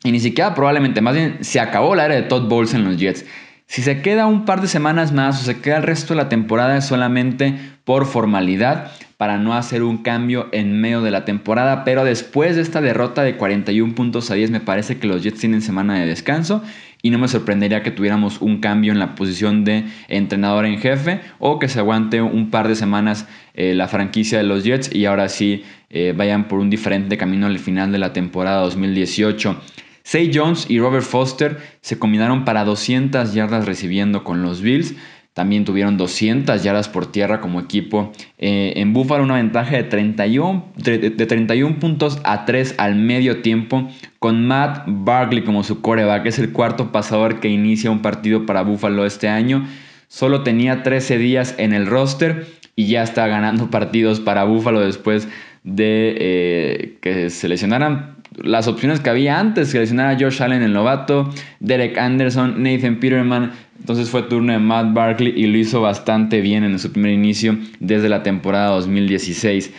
Y 0.05 0.13
ni 0.13 0.21
siquiera 0.21 0.55
probablemente, 0.55 1.01
más 1.01 1.15
bien 1.15 1.39
se 1.43 1.61
acabó 1.61 1.95
la 1.95 2.07
era 2.07 2.15
de 2.15 2.23
Todd 2.23 2.49
Bowles 2.49 2.75
en 2.75 2.85
los 2.85 2.99
Jets. 2.99 3.25
Si 3.67 3.83
se 3.83 4.03
queda 4.03 4.27
un 4.27 4.45
par 4.45 4.61
de 4.61 4.69
semanas 4.69 5.13
más 5.13 5.41
o 5.41 5.45
se 5.45 5.61
queda 5.61 5.79
el 5.79 5.83
resto 5.83 6.15
de 6.15 6.23
la 6.23 6.29
temporada 6.29 6.77
es 6.77 6.85
solamente 6.85 7.59
por 7.85 8.05
formalidad 8.05 8.93
para 9.17 9.39
no 9.39 9.55
hacer 9.55 9.83
un 9.83 9.99
cambio 9.99 10.49
en 10.53 10.81
medio 10.81 11.01
de 11.01 11.11
la 11.11 11.25
temporada. 11.25 11.85
Pero 11.85 12.05
después 12.05 12.57
de 12.57 12.63
esta 12.63 12.83
derrota 12.83 13.23
de 13.23 13.37
41 13.37 13.95
puntos 13.95 14.31
a 14.31 14.35
10 14.35 14.51
me 14.51 14.61
parece 14.61 14.99
que 14.99 15.07
los 15.07 15.23
Jets 15.23 15.41
tienen 15.41 15.63
semana 15.63 15.99
de 15.99 16.07
descanso 16.07 16.63
y 17.05 17.11
no 17.11 17.19
me 17.19 17.29
sorprendería 17.29 17.83
que 17.83 17.91
tuviéramos 17.91 18.41
un 18.41 18.61
cambio 18.61 18.91
en 18.91 18.99
la 18.99 19.15
posición 19.15 19.63
de 19.63 19.85
entrenador 20.09 20.65
en 20.65 20.79
jefe 20.79 21.21
o 21.39 21.59
que 21.59 21.69
se 21.69 21.79
aguante 21.79 22.23
un 22.23 22.49
par 22.49 22.67
de 22.67 22.75
semanas 22.75 23.29
eh, 23.53 23.75
la 23.75 23.89
franquicia 23.89 24.39
de 24.39 24.45
los 24.45 24.65
Jets 24.65 24.91
y 24.91 25.05
ahora 25.05 25.29
sí 25.29 25.65
eh, 25.91 26.15
vayan 26.17 26.49
por 26.49 26.61
un 26.61 26.71
diferente 26.71 27.19
camino 27.19 27.47
al 27.47 27.59
final 27.59 27.93
de 27.93 27.99
la 27.99 28.15
temporada 28.15 28.63
2018. 28.63 29.61
Say 30.03 30.31
Jones 30.33 30.65
y 30.71 30.81
Robert 30.81 31.05
Foster 31.05 31.59
se 31.83 31.99
combinaron 31.99 32.47
para 32.47 32.65
200 32.65 33.35
yardas 33.35 33.67
recibiendo 33.67 34.25
con 34.25 34.43
los 34.43 34.63
Bills. 34.63 34.95
También 35.35 35.65
tuvieron 35.65 35.97
200 35.97 36.63
yardas 36.63 36.89
por 36.89 37.11
tierra 37.11 37.41
como 37.41 37.61
equipo. 37.61 38.13
Eh, 38.39 38.75
en 38.77 38.93
Buffalo 38.93 39.25
una 39.25 39.35
ventaja 39.35 39.77
de 39.77 39.83
31, 39.83 40.73
de 40.77 41.11
31 41.11 41.81
puntos 41.81 42.21
a 42.23 42.45
3 42.45 42.77
al 42.79 42.95
medio 42.95 43.43
tiempo 43.43 43.89
con 44.21 44.47
Matt 44.47 44.85
Barkley 44.87 45.43
como 45.43 45.65
su 45.65 45.81
coreback. 45.81 46.27
Es 46.27 46.39
el 46.39 46.53
cuarto 46.53 46.93
pasador 46.93 47.41
que 47.41 47.49
inicia 47.49 47.91
un 47.91 48.01
partido 48.01 48.47
para 48.47 48.63
Buffalo 48.63 49.05
este 49.05 49.29
año. 49.29 49.67
Solo 50.07 50.45
tenía 50.45 50.85
13 50.85 51.19
días 51.19 51.57
en 51.59 51.73
el 51.73 51.87
roster 51.87 52.47
y 52.77 52.87
ya 52.87 53.03
está 53.03 53.27
ganando 53.27 53.71
partidos 53.73 54.21
para 54.21 54.45
Buffalo 54.45 54.79
después 54.81 55.27
de 55.65 56.17
eh, 56.21 56.99
que 57.01 57.29
se 57.31 57.49
lesionaran 57.49 58.14
las 58.43 58.69
opciones 58.69 59.01
que 59.01 59.11
había 59.11 59.39
antes, 59.39 59.73
que 59.73 59.79
lesionara 59.79 60.19
Josh 60.19 60.43
Allen 60.43 60.63
el 60.63 60.73
novato, 60.73 61.31
Derek 61.61 61.97
Anderson, 61.99 62.63
Nathan 62.63 62.97
Peterman. 62.97 63.53
Entonces 63.79 64.11
fue 64.11 64.23
turno 64.23 64.53
de 64.53 64.59
Matt 64.59 64.95
Barkley 64.95 65.33
y 65.37 65.47
lo 65.47 65.59
hizo 65.59 65.81
bastante 65.81 66.41
bien 66.41 66.65
en 66.65 66.79
su 66.79 66.93
primer 66.93 67.13
inicio 67.13 67.59
desde 67.81 68.09
la 68.09 68.23
temporada 68.23 68.71
2016. 68.71 69.73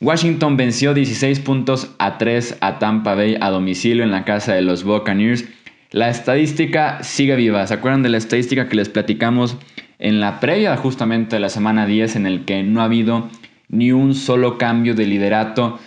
Washington 0.00 0.56
venció 0.56 0.92
16 0.92 1.40
puntos 1.40 1.94
a 1.98 2.18
3 2.18 2.58
a 2.60 2.78
Tampa 2.78 3.14
Bay 3.14 3.38
a 3.40 3.50
domicilio 3.50 4.04
en 4.04 4.10
la 4.10 4.24
casa 4.24 4.52
de 4.54 4.62
los 4.62 4.84
Buccaneers. 4.84 5.46
La 5.90 6.10
estadística 6.10 7.02
sigue 7.02 7.34
viva. 7.36 7.66
¿Se 7.66 7.74
acuerdan 7.74 8.02
de 8.02 8.10
la 8.10 8.18
estadística 8.18 8.68
que 8.68 8.76
les 8.76 8.90
platicamos 8.90 9.56
en 9.98 10.20
la 10.20 10.40
previa 10.40 10.76
justamente 10.76 11.36
de 11.36 11.40
la 11.40 11.48
semana 11.48 11.86
10 11.86 12.16
en 12.16 12.26
el 12.26 12.44
que 12.44 12.62
no 12.62 12.82
ha 12.82 12.84
habido 12.84 13.28
ni 13.68 13.92
un 13.92 14.14
solo 14.14 14.58
cambio 14.58 14.94
de 14.94 15.06
liderato 15.06 15.78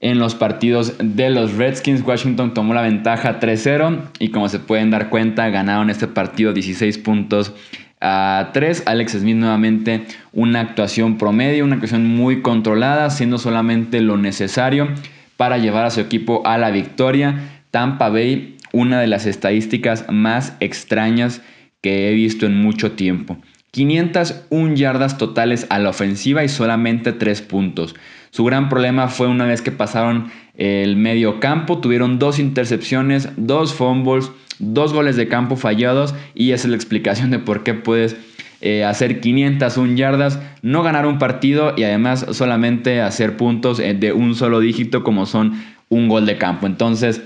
en 0.00 0.18
los 0.18 0.34
partidos 0.34 0.94
de 0.98 1.30
los 1.30 1.54
Redskins? 1.54 2.02
Washington 2.02 2.54
tomó 2.54 2.74
la 2.74 2.82
ventaja 2.82 3.40
3-0 3.40 4.10
y 4.18 4.28
como 4.28 4.48
se 4.48 4.58
pueden 4.58 4.90
dar 4.90 5.08
cuenta 5.10 5.48
ganaron 5.48 5.90
este 5.90 6.06
partido 6.06 6.52
16 6.52 6.98
puntos 6.98 7.52
a 8.00 8.50
3. 8.52 8.84
Alex 8.86 9.12
Smith 9.12 9.36
nuevamente 9.36 10.06
una 10.32 10.60
actuación 10.60 11.18
promedio, 11.18 11.64
una 11.64 11.74
actuación 11.74 12.06
muy 12.06 12.42
controlada, 12.42 13.06
haciendo 13.06 13.38
solamente 13.38 14.00
lo 14.00 14.16
necesario 14.16 14.88
para 15.36 15.58
llevar 15.58 15.84
a 15.84 15.90
su 15.90 16.00
equipo 16.00 16.42
a 16.46 16.58
la 16.58 16.70
victoria. 16.70 17.62
Tampa 17.70 18.08
Bay, 18.08 18.56
una 18.72 19.00
de 19.00 19.06
las 19.06 19.26
estadísticas 19.26 20.06
más 20.10 20.54
extrañas 20.60 21.42
que 21.80 22.10
he 22.10 22.14
visto 22.14 22.46
en 22.46 22.60
mucho 22.60 22.92
tiempo. 22.92 23.38
501 23.70 24.74
yardas 24.74 25.18
totales 25.18 25.66
a 25.68 25.78
la 25.78 25.90
ofensiva 25.90 26.42
y 26.44 26.48
solamente 26.48 27.12
3 27.12 27.42
puntos. 27.42 27.94
Su 28.30 28.44
gran 28.44 28.68
problema 28.68 29.08
fue 29.08 29.26
una 29.26 29.46
vez 29.46 29.62
que 29.62 29.72
pasaron 29.72 30.30
el 30.56 30.96
medio 30.96 31.40
campo, 31.40 31.78
tuvieron 31.78 32.18
dos 32.18 32.38
intercepciones, 32.38 33.28
dos 33.36 33.74
fumbles, 33.74 34.30
dos 34.58 34.92
goles 34.92 35.16
de 35.16 35.28
campo 35.28 35.56
fallados 35.56 36.14
y 36.34 36.52
es 36.52 36.64
la 36.64 36.76
explicación 36.76 37.30
de 37.30 37.38
por 37.38 37.62
qué 37.62 37.74
puedes 37.74 38.16
eh, 38.62 38.84
hacer 38.84 39.20
501 39.20 39.96
yardas, 39.96 40.40
no 40.62 40.82
ganar 40.82 41.06
un 41.06 41.18
partido 41.18 41.74
y 41.76 41.84
además 41.84 42.24
solamente 42.32 43.02
hacer 43.02 43.36
puntos 43.36 43.78
eh, 43.80 43.94
de 43.94 44.12
un 44.12 44.34
solo 44.34 44.60
dígito 44.60 45.04
como 45.04 45.26
son 45.26 45.62
un 45.88 46.08
gol 46.08 46.24
de 46.24 46.38
campo. 46.38 46.66
Entonces 46.66 47.22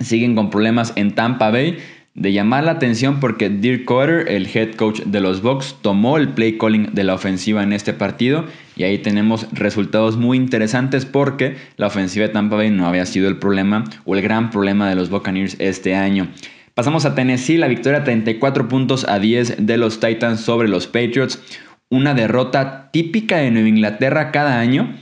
siguen 0.00 0.34
con 0.34 0.50
problemas 0.50 0.92
en 0.96 1.14
Tampa 1.14 1.50
Bay. 1.50 1.78
De 2.16 2.32
llamar 2.32 2.64
la 2.64 2.72
atención 2.72 3.20
porque 3.20 3.50
Dirk 3.50 3.84
Cotter, 3.84 4.26
el 4.28 4.48
head 4.52 4.74
coach 4.74 5.02
de 5.02 5.20
los 5.20 5.42
Bucks, 5.42 5.76
tomó 5.82 6.16
el 6.16 6.30
play 6.30 6.56
calling 6.56 6.88
de 6.94 7.04
la 7.04 7.14
ofensiva 7.14 7.62
en 7.62 7.74
este 7.74 7.92
partido 7.92 8.46
y 8.74 8.84
ahí 8.84 8.98
tenemos 8.98 9.46
resultados 9.52 10.16
muy 10.16 10.38
interesantes 10.38 11.04
porque 11.04 11.56
la 11.76 11.86
ofensiva 11.86 12.26
de 12.26 12.32
Tampa 12.32 12.56
Bay 12.56 12.70
no 12.70 12.86
había 12.86 13.04
sido 13.04 13.28
el 13.28 13.36
problema 13.38 13.84
o 14.06 14.16
el 14.16 14.22
gran 14.22 14.50
problema 14.50 14.88
de 14.88 14.94
los 14.94 15.10
Buccaneers 15.10 15.56
este 15.58 15.94
año. 15.94 16.28
Pasamos 16.72 17.04
a 17.04 17.14
Tennessee, 17.14 17.58
la 17.58 17.68
victoria 17.68 18.02
34 18.02 18.66
puntos 18.66 19.06
a 19.08 19.18
10 19.18 19.66
de 19.66 19.76
los 19.76 20.00
Titans 20.00 20.40
sobre 20.40 20.68
los 20.68 20.86
Patriots, 20.86 21.42
una 21.90 22.14
derrota 22.14 22.90
típica 22.92 23.36
de 23.36 23.50
Nueva 23.50 23.68
Inglaterra 23.68 24.32
cada 24.32 24.58
año 24.58 24.94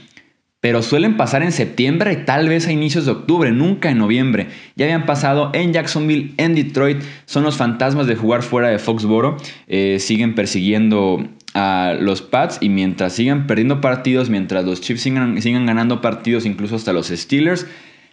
pero 0.65 0.81
suelen 0.81 1.15
pasar 1.15 1.43
en 1.43 1.51
septiembre 1.51 2.11
y 2.11 2.25
tal 2.25 2.49
vez 2.49 2.65
a 2.65 2.71
inicios 2.71 3.05
de 3.05 3.11
octubre, 3.11 3.51
nunca 3.51 3.91
en 3.91 3.99
noviembre. 3.99 4.47
Ya 4.75 4.85
habían 4.85 5.05
pasado 5.05 5.51
en 5.53 5.73
Jacksonville, 5.73 6.33
en 6.37 6.55
Detroit, 6.55 7.03
son 7.25 7.43
los 7.43 7.55
fantasmas 7.55 8.07
de 8.07 8.15
jugar 8.15 8.41
fuera 8.41 8.69
de 8.69 8.79
Foxboro, 8.79 9.37
eh, 9.67 9.97
siguen 9.99 10.33
persiguiendo 10.33 11.23
a 11.53 11.93
los 12.01 12.23
Pats 12.23 12.57
y 12.61 12.69
mientras 12.69 13.13
sigan 13.13 13.45
perdiendo 13.45 13.79
partidos, 13.79 14.31
mientras 14.31 14.65
los 14.65 14.81
Chiefs 14.81 15.03
sigan, 15.03 15.39
sigan 15.39 15.67
ganando 15.67 16.01
partidos, 16.01 16.47
incluso 16.47 16.77
hasta 16.77 16.93
los 16.93 17.09
Steelers, 17.09 17.67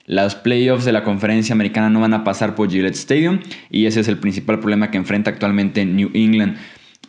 los 0.05 0.35
playoffs 0.35 0.85
de 0.85 0.93
la 0.93 1.05
conferencia 1.05 1.55
americana 1.55 1.89
no 1.89 2.01
van 2.01 2.13
a 2.13 2.23
pasar 2.23 2.55
por 2.55 2.71
Gillette 2.71 2.97
Stadium 2.97 3.39
y 3.71 3.87
ese 3.87 4.01
es 4.01 4.09
el 4.09 4.19
principal 4.19 4.61
problema 4.61 4.91
que 4.91 4.99
enfrenta 4.99 5.31
actualmente 5.31 5.87
New 5.87 6.11
England. 6.13 6.59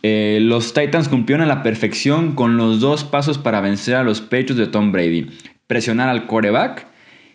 Eh, 0.06 0.38
los 0.42 0.74
Titans 0.74 1.08
cumplieron 1.08 1.42
a 1.44 1.48
la 1.48 1.62
perfección 1.62 2.32
con 2.32 2.58
los 2.58 2.78
dos 2.78 3.04
pasos 3.04 3.38
para 3.38 3.62
vencer 3.62 3.94
a 3.94 4.04
los 4.04 4.20
pechos 4.20 4.58
de 4.58 4.66
Tom 4.66 4.92
Brady. 4.92 5.28
Presionar 5.66 6.10
al 6.10 6.26
quarterback 6.26 6.86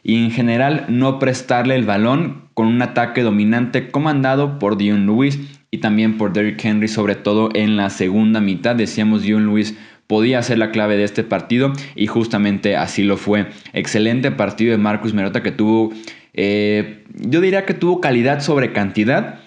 y 0.03 0.23
en 0.23 0.29
general 0.29 0.85
no 0.88 1.17
prestarle 1.17 1.73
el 1.73 1.85
balón 1.85 2.47
con 2.53 2.67
un 2.67 2.79
ataque 2.83 3.23
dominante 3.23 3.89
comandado 3.89 4.59
por 4.59 4.77
Dion 4.77 5.07
Lewis 5.07 5.39
y 5.71 5.79
también 5.79 6.19
por 6.19 6.31
Derrick 6.31 6.63
Henry, 6.63 6.88
sobre 6.88 7.15
todo 7.15 7.49
en 7.55 7.75
la 7.75 7.89
segunda 7.89 8.39
mitad. 8.39 8.75
Decíamos 8.75 9.23
Dion 9.23 9.47
Lewis 9.47 9.75
podía 10.05 10.43
ser 10.43 10.59
la 10.59 10.69
clave 10.69 10.95
de 10.95 11.05
este 11.05 11.23
partido 11.23 11.73
y 11.95 12.05
justamente 12.05 12.77
así 12.77 13.01
lo 13.01 13.17
fue. 13.17 13.47
Excelente 13.73 14.29
partido 14.29 14.73
de 14.73 14.77
Marcus 14.77 15.15
Merota 15.15 15.41
que 15.41 15.51
tuvo, 15.51 15.91
eh, 16.35 17.03
yo 17.15 17.41
diría 17.41 17.65
que 17.65 17.73
tuvo 17.73 17.99
calidad 17.99 18.41
sobre 18.41 18.73
cantidad 18.73 19.39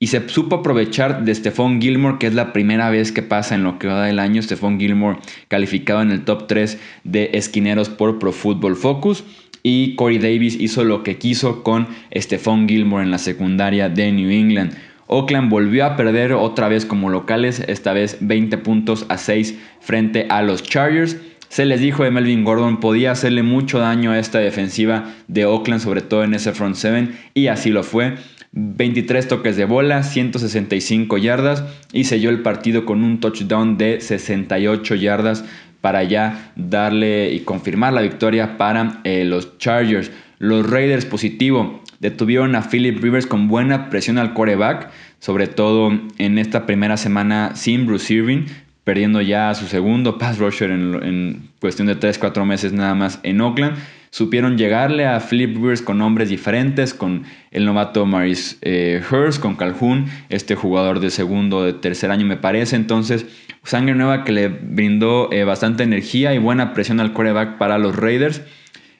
y 0.00 0.08
se 0.08 0.28
supo 0.28 0.56
aprovechar 0.56 1.24
de 1.24 1.34
Stephon 1.34 1.80
Gilmore, 1.80 2.18
que 2.18 2.28
es 2.28 2.34
la 2.34 2.52
primera 2.52 2.88
vez 2.88 3.10
que 3.10 3.22
pasa 3.22 3.56
en 3.56 3.64
lo 3.64 3.78
que 3.78 3.88
va 3.88 4.06
del 4.06 4.20
año. 4.20 4.40
Stephon 4.40 4.78
Gilmore 4.78 5.18
calificado 5.48 6.02
en 6.02 6.12
el 6.12 6.24
top 6.24 6.46
3 6.46 6.78
de 7.04 7.30
esquineros 7.32 7.88
por 7.88 8.18
Pro 8.18 8.32
Football 8.32 8.76
Focus. 8.76 9.24
Y 9.64 9.96
Corey 9.96 10.18
Davis 10.18 10.56
hizo 10.58 10.84
lo 10.84 11.02
que 11.02 11.18
quiso 11.18 11.64
con 11.64 11.88
Stephon 12.14 12.68
Gilmore 12.68 13.02
en 13.02 13.10
la 13.10 13.18
secundaria 13.18 13.88
de 13.88 14.12
New 14.12 14.30
England. 14.30 14.72
Oakland 15.08 15.50
volvió 15.50 15.84
a 15.84 15.96
perder 15.96 16.32
otra 16.32 16.68
vez 16.68 16.86
como 16.86 17.10
locales, 17.10 17.64
esta 17.66 17.92
vez 17.92 18.18
20 18.20 18.56
puntos 18.58 19.04
a 19.08 19.18
6 19.18 19.58
frente 19.80 20.26
a 20.30 20.42
los 20.42 20.62
Chargers. 20.62 21.16
Se 21.48 21.64
les 21.64 21.80
dijo 21.80 22.04
de 22.04 22.10
Melvin 22.10 22.44
Gordon 22.44 22.78
podía 22.78 23.10
hacerle 23.10 23.42
mucho 23.42 23.78
daño 23.78 24.12
a 24.12 24.18
esta 24.18 24.38
defensiva 24.38 25.14
de 25.26 25.46
Oakland, 25.46 25.82
sobre 25.82 26.02
todo 26.02 26.22
en 26.22 26.34
ese 26.34 26.52
front 26.52 26.76
7, 26.76 27.08
y 27.34 27.48
así 27.48 27.70
lo 27.70 27.82
fue. 27.82 28.14
23 28.52 29.28
toques 29.28 29.56
de 29.56 29.64
bola, 29.64 30.02
165 30.02 31.18
yardas 31.18 31.64
y 31.92 32.04
selló 32.04 32.30
el 32.30 32.40
partido 32.40 32.84
con 32.84 33.04
un 33.04 33.20
touchdown 33.20 33.76
de 33.76 34.00
68 34.00 34.94
yardas 34.94 35.44
para 35.80 36.02
ya 36.02 36.52
darle 36.56 37.32
y 37.32 37.40
confirmar 37.40 37.92
la 37.92 38.00
victoria 38.00 38.56
para 38.58 39.00
eh, 39.04 39.24
los 39.24 39.58
Chargers. 39.58 40.10
Los 40.38 40.68
Raiders 40.68 41.04
positivo 41.04 41.82
detuvieron 42.00 42.54
a 42.54 42.62
Philip 42.62 43.02
Rivers 43.02 43.26
con 43.26 43.48
buena 43.48 43.90
presión 43.90 44.18
al 44.18 44.32
quarterback, 44.32 44.90
sobre 45.18 45.46
todo 45.46 45.92
en 46.18 46.38
esta 46.38 46.66
primera 46.66 46.96
semana 46.96 47.54
sin 47.54 47.86
Bruce 47.86 48.12
Irving, 48.12 48.46
perdiendo 48.84 49.20
ya 49.20 49.54
su 49.54 49.66
segundo 49.66 50.16
pass 50.16 50.38
rusher 50.38 50.70
en, 50.70 50.94
en 51.02 51.48
cuestión 51.60 51.86
de 51.86 51.98
3-4 51.98 52.44
meses 52.44 52.72
nada 52.72 52.94
más 52.94 53.20
en 53.22 53.40
Oakland 53.40 53.76
supieron 54.10 54.56
llegarle 54.56 55.06
a 55.06 55.18
Rivers 55.18 55.82
con 55.82 55.98
nombres 55.98 56.28
diferentes, 56.28 56.94
con 56.94 57.24
el 57.50 57.64
novato 57.64 58.06
Maurice 58.06 58.56
eh, 58.62 59.02
Hurst, 59.10 59.40
con 59.40 59.56
Calhoun, 59.56 60.06
este 60.28 60.54
jugador 60.54 61.00
de 61.00 61.10
segundo, 61.10 61.62
de 61.64 61.72
tercer 61.72 62.10
año 62.10 62.26
me 62.26 62.36
parece. 62.36 62.76
Entonces, 62.76 63.26
sangre 63.64 63.94
nueva 63.94 64.24
que 64.24 64.32
le 64.32 64.48
brindó 64.48 65.30
eh, 65.32 65.44
bastante 65.44 65.82
energía 65.82 66.34
y 66.34 66.38
buena 66.38 66.72
presión 66.74 67.00
al 67.00 67.12
quarterback 67.12 67.58
para 67.58 67.78
los 67.78 67.96
Raiders. 67.96 68.42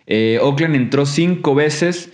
Eh, 0.06 0.38
Oakland 0.40 0.76
entró 0.76 1.06
cinco 1.06 1.54
veces 1.54 2.12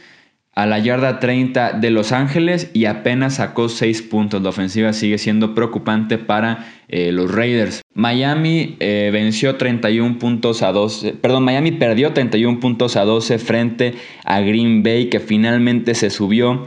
a 0.54 0.66
la 0.66 0.78
yarda 0.78 1.18
30 1.18 1.72
de 1.72 1.90
Los 1.90 2.12
Ángeles 2.12 2.70
y 2.72 2.84
apenas 2.84 3.34
sacó 3.34 3.68
6 3.68 4.02
puntos. 4.02 4.42
La 4.42 4.50
ofensiva 4.50 4.92
sigue 4.92 5.18
siendo 5.18 5.54
preocupante 5.54 6.18
para 6.18 6.66
eh, 6.88 7.10
los 7.12 7.32
Raiders. 7.32 7.82
Miami 7.92 8.76
eh, 8.80 9.10
venció 9.12 9.56
31 9.56 10.18
puntos 10.18 10.62
a 10.62 10.72
12, 10.72 11.12
perdón, 11.14 11.44
Miami 11.44 11.72
perdió 11.72 12.12
31 12.12 12.60
puntos 12.60 12.96
a 12.96 13.04
12 13.04 13.38
frente 13.38 13.94
a 14.24 14.40
Green 14.40 14.82
Bay 14.82 15.08
que 15.08 15.20
finalmente 15.20 15.94
se 15.94 16.10
subió 16.10 16.64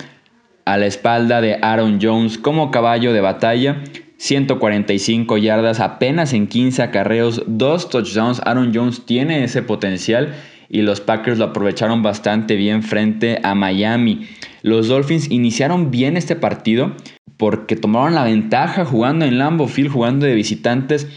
a 0.65 0.77
la 0.77 0.85
espalda 0.85 1.39
de 1.39 1.59
Aaron 1.61 1.99
Jones 2.01 2.37
como 2.37 2.71
caballo 2.71 3.13
de 3.13 3.21
batalla. 3.21 3.83
145 4.17 5.37
yardas 5.37 5.79
apenas 5.79 6.33
en 6.33 6.47
15 6.47 6.81
acarreos, 6.81 7.43
2 7.45 7.89
touchdowns. 7.89 8.41
Aaron 8.43 8.71
Jones 8.73 9.05
tiene 9.05 9.43
ese 9.43 9.61
potencial 9.61 10.33
y 10.69 10.81
los 10.81 11.01
Packers 11.01 11.37
lo 11.37 11.45
aprovecharon 11.45 12.03
bastante 12.03 12.55
bien 12.55 12.83
frente 12.83 13.39
a 13.43 13.55
Miami. 13.55 14.27
Los 14.63 14.87
Dolphins 14.87 15.31
iniciaron 15.31 15.91
bien 15.91 16.17
este 16.17 16.35
partido 16.35 16.93
porque 17.37 17.75
tomaron 17.75 18.15
la 18.15 18.23
ventaja 18.23 18.83
jugando 18.83 19.25
en 19.25 19.37
Lambeau 19.37 19.67
Field, 19.67 19.91
jugando 19.91 20.25
de 20.25 20.33
visitantes, 20.33 21.07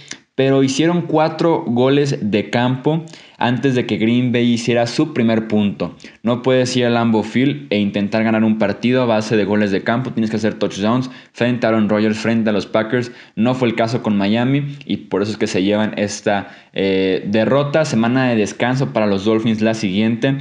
pero 0.41 0.63
hicieron 0.63 1.03
cuatro 1.03 1.65
goles 1.67 2.17
de 2.23 2.49
campo 2.49 3.05
antes 3.37 3.75
de 3.75 3.85
que 3.85 3.99
Green 3.99 4.33
Bay 4.33 4.55
hiciera 4.55 4.87
su 4.87 5.13
primer 5.13 5.49
punto. 5.49 5.95
No 6.23 6.41
puedes 6.41 6.75
ir 6.79 6.87
al 6.87 6.95
Lambeau 6.95 7.23
Field 7.23 7.67
e 7.69 7.77
intentar 7.77 8.25
ganar 8.25 8.43
un 8.43 8.57
partido 8.57 9.03
a 9.03 9.05
base 9.05 9.37
de 9.37 9.45
goles 9.45 9.71
de 9.71 9.83
campo, 9.83 10.13
tienes 10.13 10.31
que 10.31 10.39
hacer 10.39 10.55
touchdowns 10.55 11.11
frente 11.35 11.67
a 11.67 11.69
Aaron 11.69 11.91
Rodgers, 11.91 12.17
frente 12.17 12.49
a 12.49 12.55
los 12.55 12.65
Packers. 12.65 13.13
No 13.37 13.55
fue 13.55 13.69
el 13.69 13.75
caso 13.75 14.03
con 14.03 14.17
Miami 14.17 14.79
y 14.87 14.97
por 14.97 15.21
eso 15.21 15.33
es 15.33 15.37
que 15.37 15.47
se 15.47 15.63
llevan 15.63 15.93
esta 15.99 16.49
eh, 16.73 17.23
derrota. 17.27 17.85
Semana 17.85 18.31
de 18.31 18.37
descanso 18.37 18.95
para 18.95 19.07
los 19.07 19.27
Dolphins 19.27 19.61
la 19.61 19.75
siguiente. 19.75 20.39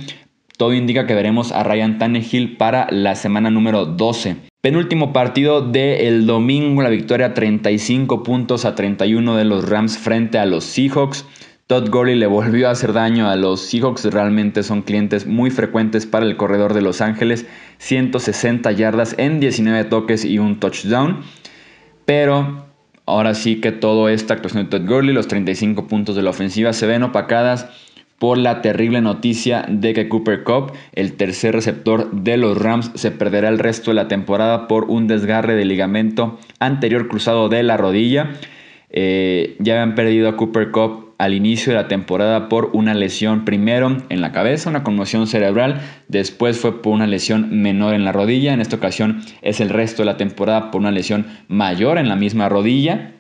Todo 0.59 0.73
indica 0.73 1.07
que 1.07 1.15
veremos 1.15 1.53
a 1.53 1.63
Ryan 1.63 1.99
Tannehill 1.99 2.57
para 2.57 2.85
la 2.91 3.15
semana 3.15 3.49
número 3.49 3.85
12. 3.85 4.35
Penúltimo 4.59 5.13
partido 5.13 5.61
del 5.61 6.25
domingo, 6.25 6.81
la 6.81 6.89
victoria 6.89 7.33
35 7.33 8.23
puntos 8.23 8.65
a 8.65 8.75
31 8.75 9.37
de 9.37 9.45
los 9.45 9.69
Rams 9.69 9.97
frente 9.97 10.37
a 10.37 10.45
los 10.45 10.65
Seahawks. 10.65 11.25
Todd 11.67 11.89
Gurley 11.89 12.17
le 12.17 12.27
volvió 12.27 12.67
a 12.67 12.71
hacer 12.71 12.91
daño 12.91 13.29
a 13.29 13.37
los 13.37 13.61
Seahawks, 13.61 14.03
realmente 14.11 14.63
son 14.63 14.81
clientes 14.81 15.25
muy 15.25 15.49
frecuentes 15.49 16.05
para 16.05 16.25
el 16.25 16.35
corredor 16.35 16.73
de 16.73 16.81
Los 16.81 16.99
Ángeles, 16.99 17.45
160 17.77 18.69
yardas 18.73 19.15
en 19.17 19.39
19 19.39 19.85
toques 19.85 20.25
y 20.25 20.39
un 20.39 20.59
touchdown. 20.59 21.21
Pero 22.03 22.65
ahora 23.05 23.33
sí 23.33 23.61
que 23.61 23.71
toda 23.71 24.11
esta 24.11 24.33
actuación 24.33 24.65
de 24.65 24.69
Todd 24.71 24.89
Gurley, 24.89 25.13
los 25.13 25.29
35 25.29 25.87
puntos 25.87 26.17
de 26.17 26.21
la 26.21 26.31
ofensiva 26.31 26.73
se 26.73 26.85
ven 26.85 27.03
opacadas 27.03 27.69
por 28.19 28.37
la 28.37 28.61
terrible 28.61 29.01
noticia 29.01 29.65
de 29.67 29.93
que 29.93 30.09
Cooper 30.09 30.43
Cup, 30.43 30.73
el 30.93 31.13
tercer 31.13 31.55
receptor 31.55 32.11
de 32.11 32.37
los 32.37 32.57
Rams, 32.57 32.91
se 32.95 33.11
perderá 33.11 33.49
el 33.49 33.59
resto 33.59 33.91
de 33.91 33.95
la 33.95 34.07
temporada 34.07 34.67
por 34.67 34.85
un 34.85 35.07
desgarre 35.07 35.55
de 35.55 35.65
ligamento 35.65 36.37
anterior 36.59 37.07
cruzado 37.07 37.49
de 37.49 37.63
la 37.63 37.77
rodilla. 37.77 38.31
Eh, 38.91 39.55
ya 39.59 39.73
habían 39.73 39.95
perdido 39.95 40.29
a 40.29 40.35
Cooper 40.35 40.71
Cup 40.71 41.09
al 41.19 41.33
inicio 41.33 41.73
de 41.73 41.79
la 41.79 41.87
temporada 41.89 42.47
por 42.47 42.69
una 42.73 42.93
lesión 42.93 43.43
primero 43.43 43.97
en 44.07 44.21
la 44.21 44.31
cabeza, 44.31 44.69
una 44.69 44.83
conmoción 44.83 45.27
cerebral, 45.27 45.81
después 46.07 46.57
fue 46.57 46.81
por 46.81 46.93
una 46.93 47.07
lesión 47.07 47.61
menor 47.61 47.93
en 47.93 48.05
la 48.05 48.13
rodilla, 48.13 48.53
en 48.53 48.61
esta 48.61 48.77
ocasión 48.77 49.21
es 49.41 49.59
el 49.59 49.69
resto 49.69 50.01
de 50.01 50.05
la 50.07 50.17
temporada 50.17 50.71
por 50.71 50.79
una 50.79 50.91
lesión 50.91 51.27
mayor 51.49 51.97
en 51.97 52.07
la 52.07 52.15
misma 52.15 52.47
rodilla. 52.47 53.18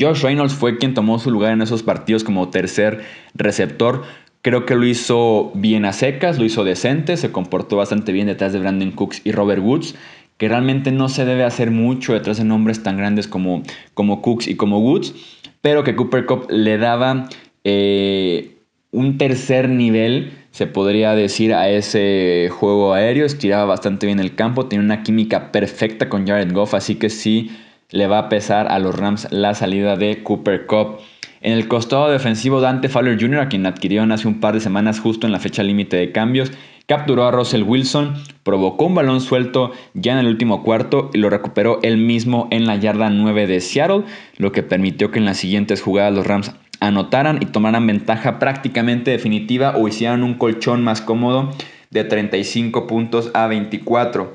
Josh 0.00 0.22
Reynolds 0.22 0.54
fue 0.54 0.78
quien 0.78 0.94
tomó 0.94 1.18
su 1.18 1.30
lugar 1.30 1.52
en 1.52 1.62
esos 1.62 1.82
partidos 1.82 2.24
como 2.24 2.48
tercer 2.48 3.02
receptor. 3.34 4.02
Creo 4.42 4.66
que 4.66 4.74
lo 4.74 4.84
hizo 4.84 5.52
bien 5.54 5.84
a 5.84 5.92
secas, 5.92 6.38
lo 6.38 6.44
hizo 6.44 6.64
decente, 6.64 7.16
se 7.16 7.32
comportó 7.32 7.76
bastante 7.76 8.12
bien 8.12 8.26
detrás 8.26 8.52
de 8.52 8.58
Brandon 8.58 8.90
Cooks 8.90 9.22
y 9.24 9.32
Robert 9.32 9.62
Woods, 9.62 9.94
que 10.36 10.48
realmente 10.48 10.92
no 10.92 11.08
se 11.08 11.24
debe 11.24 11.44
hacer 11.44 11.70
mucho 11.70 12.12
detrás 12.12 12.38
de 12.38 12.44
nombres 12.44 12.82
tan 12.82 12.96
grandes 12.96 13.26
como, 13.26 13.62
como 13.94 14.20
Cooks 14.20 14.48
y 14.48 14.56
como 14.56 14.80
Woods, 14.80 15.14
pero 15.62 15.82
que 15.82 15.96
Cooper 15.96 16.26
Cup 16.26 16.46
le 16.50 16.76
daba 16.76 17.28
eh, 17.64 18.58
un 18.90 19.16
tercer 19.16 19.68
nivel, 19.68 20.32
se 20.50 20.66
podría 20.66 21.14
decir, 21.14 21.54
a 21.54 21.68
ese 21.70 22.48
juego 22.52 22.92
aéreo, 22.92 23.24
estiraba 23.24 23.64
bastante 23.64 24.06
bien 24.06 24.20
el 24.20 24.34
campo, 24.34 24.66
tenía 24.66 24.84
una 24.84 25.02
química 25.02 25.52
perfecta 25.52 26.08
con 26.08 26.26
Jared 26.26 26.52
Goff, 26.52 26.74
así 26.74 26.96
que 26.96 27.08
sí 27.10 27.50
le 27.94 28.08
va 28.08 28.18
a 28.18 28.28
pesar 28.28 28.66
a 28.66 28.80
los 28.80 28.96
Rams 28.96 29.28
la 29.30 29.54
salida 29.54 29.96
de 29.96 30.24
Cooper 30.24 30.66
Cup. 30.66 30.98
En 31.40 31.52
el 31.52 31.68
costado 31.68 32.10
defensivo, 32.10 32.60
Dante 32.60 32.88
Fowler 32.88 33.20
Jr., 33.20 33.38
a 33.38 33.48
quien 33.48 33.66
adquirieron 33.66 34.10
hace 34.10 34.26
un 34.26 34.40
par 34.40 34.54
de 34.54 34.60
semanas 34.60 34.98
justo 34.98 35.28
en 35.28 35.32
la 35.32 35.38
fecha 35.38 35.62
límite 35.62 35.96
de 35.96 36.10
cambios, 36.10 36.50
capturó 36.88 37.24
a 37.24 37.30
Russell 37.30 37.62
Wilson, 37.62 38.14
provocó 38.42 38.86
un 38.86 38.96
balón 38.96 39.20
suelto 39.20 39.70
ya 39.94 40.12
en 40.12 40.18
el 40.18 40.26
último 40.26 40.64
cuarto 40.64 41.10
y 41.14 41.18
lo 41.18 41.30
recuperó 41.30 41.78
él 41.84 41.96
mismo 41.98 42.48
en 42.50 42.66
la 42.66 42.74
yarda 42.74 43.10
9 43.10 43.46
de 43.46 43.60
Seattle, 43.60 44.02
lo 44.38 44.50
que 44.50 44.64
permitió 44.64 45.12
que 45.12 45.20
en 45.20 45.24
las 45.24 45.36
siguientes 45.36 45.80
jugadas 45.80 46.12
los 46.14 46.26
Rams 46.26 46.52
anotaran 46.80 47.38
y 47.40 47.46
tomaran 47.46 47.86
ventaja 47.86 48.40
prácticamente 48.40 49.12
definitiva 49.12 49.76
o 49.76 49.86
hicieran 49.86 50.24
un 50.24 50.34
colchón 50.34 50.82
más 50.82 51.00
cómodo 51.00 51.52
de 51.90 52.02
35 52.02 52.88
puntos 52.88 53.30
a 53.34 53.46
24. 53.46 54.32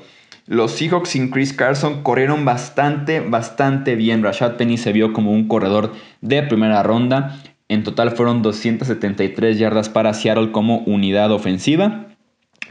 Los 0.50 0.72
Seahawks 0.72 1.10
sin 1.10 1.30
Chris 1.30 1.52
Carson 1.52 2.02
corrieron 2.02 2.44
bastante, 2.44 3.20
bastante 3.20 3.94
bien. 3.94 4.24
Rashad 4.24 4.56
Penny 4.56 4.78
se 4.78 4.92
vio 4.92 5.12
como 5.12 5.30
un 5.30 5.46
corredor 5.46 5.92
de 6.22 6.42
primera 6.42 6.82
ronda. 6.82 7.40
En 7.68 7.84
total 7.84 8.10
fueron 8.10 8.42
273 8.42 9.60
yardas 9.60 9.88
para 9.88 10.12
Seattle 10.12 10.50
como 10.50 10.78
unidad 10.78 11.30
ofensiva, 11.30 12.08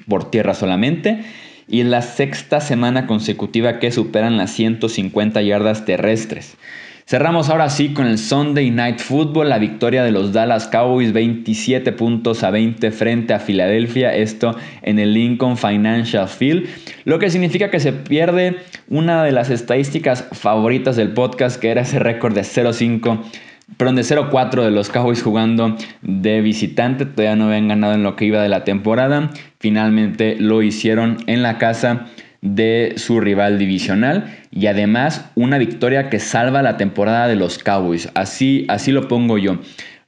por 0.09 0.29
tierra 0.29 0.55
solamente. 0.55 1.23
Y 1.69 1.79
en 1.79 1.89
la 1.89 2.01
sexta 2.01 2.59
semana 2.59 3.07
consecutiva 3.07 3.79
que 3.79 3.93
superan 3.93 4.35
las 4.35 4.51
150 4.51 5.41
yardas 5.41 5.85
terrestres. 5.85 6.57
Cerramos 7.09 7.49
ahora 7.49 7.71
sí 7.71 7.91
con 7.91 8.05
el 8.05 8.19
Sunday 8.19 8.69
Night 8.69 8.99
Football, 8.99 9.49
la 9.49 9.57
victoria 9.57 10.03
de 10.03 10.11
los 10.11 10.31
Dallas 10.31 10.67
Cowboys 10.67 11.11
27 11.11 11.91
puntos 11.93 12.43
a 12.43 12.51
20 12.51 12.91
frente 12.91 13.33
a 13.33 13.39
Filadelfia, 13.39 14.13
esto 14.13 14.55
en 14.83 14.99
el 14.99 15.15
Lincoln 15.15 15.57
Financial 15.57 16.27
Field, 16.27 16.69
lo 17.05 17.17
que 17.17 17.31
significa 17.31 17.71
que 17.71 17.79
se 17.79 17.93
pierde 17.93 18.57
una 18.89 19.23
de 19.23 19.31
las 19.31 19.49
estadísticas 19.49 20.27
favoritas 20.33 20.97
del 20.97 21.13
podcast, 21.13 21.59
que 21.59 21.71
era 21.71 21.81
ese 21.81 21.97
récord 21.97 22.35
de 22.35 22.41
0-5 22.41 23.23
perdón, 23.77 23.95
de 23.95 24.03
0-4 24.03 24.63
de 24.63 24.69
los 24.69 24.89
Cowboys 24.89 25.23
jugando 25.23 25.77
de 26.03 26.41
visitante. 26.41 27.07
Todavía 27.07 27.35
no 27.35 27.47
habían 27.47 27.69
ganado 27.69 27.93
en 27.93 28.03
lo 28.03 28.15
que 28.15 28.25
iba 28.25 28.43
de 28.43 28.49
la 28.49 28.63
temporada. 28.63 29.31
Finalmente 29.59 30.35
lo 30.39 30.61
hicieron 30.61 31.17
en 31.25 31.41
la 31.41 31.57
casa 31.57 32.05
de 32.41 32.93
su 32.95 33.19
rival 33.19 33.59
divisional 33.59 34.33
y 34.51 34.67
además 34.67 35.29
una 35.35 35.57
victoria 35.57 36.09
que 36.09 36.19
salva 36.19 36.61
la 36.61 36.77
temporada 36.77 37.27
de 37.27 37.35
los 37.35 37.59
Cowboys. 37.59 38.09
Así, 38.15 38.65
así 38.69 38.91
lo 38.91 39.07
pongo 39.07 39.37
yo. 39.37 39.59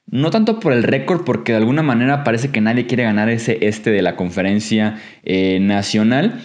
No 0.07 0.29
tanto 0.29 0.59
por 0.59 0.73
el 0.73 0.83
récord, 0.83 1.23
porque 1.23 1.53
de 1.53 1.59
alguna 1.59 1.83
manera 1.83 2.23
parece 2.23 2.51
que 2.51 2.59
nadie 2.59 2.85
quiere 2.85 3.03
ganar 3.03 3.29
ese 3.29 3.59
este 3.61 3.91
de 3.91 4.01
la 4.01 4.15
conferencia 4.15 4.97
eh, 5.23 5.59
nacional, 5.61 6.41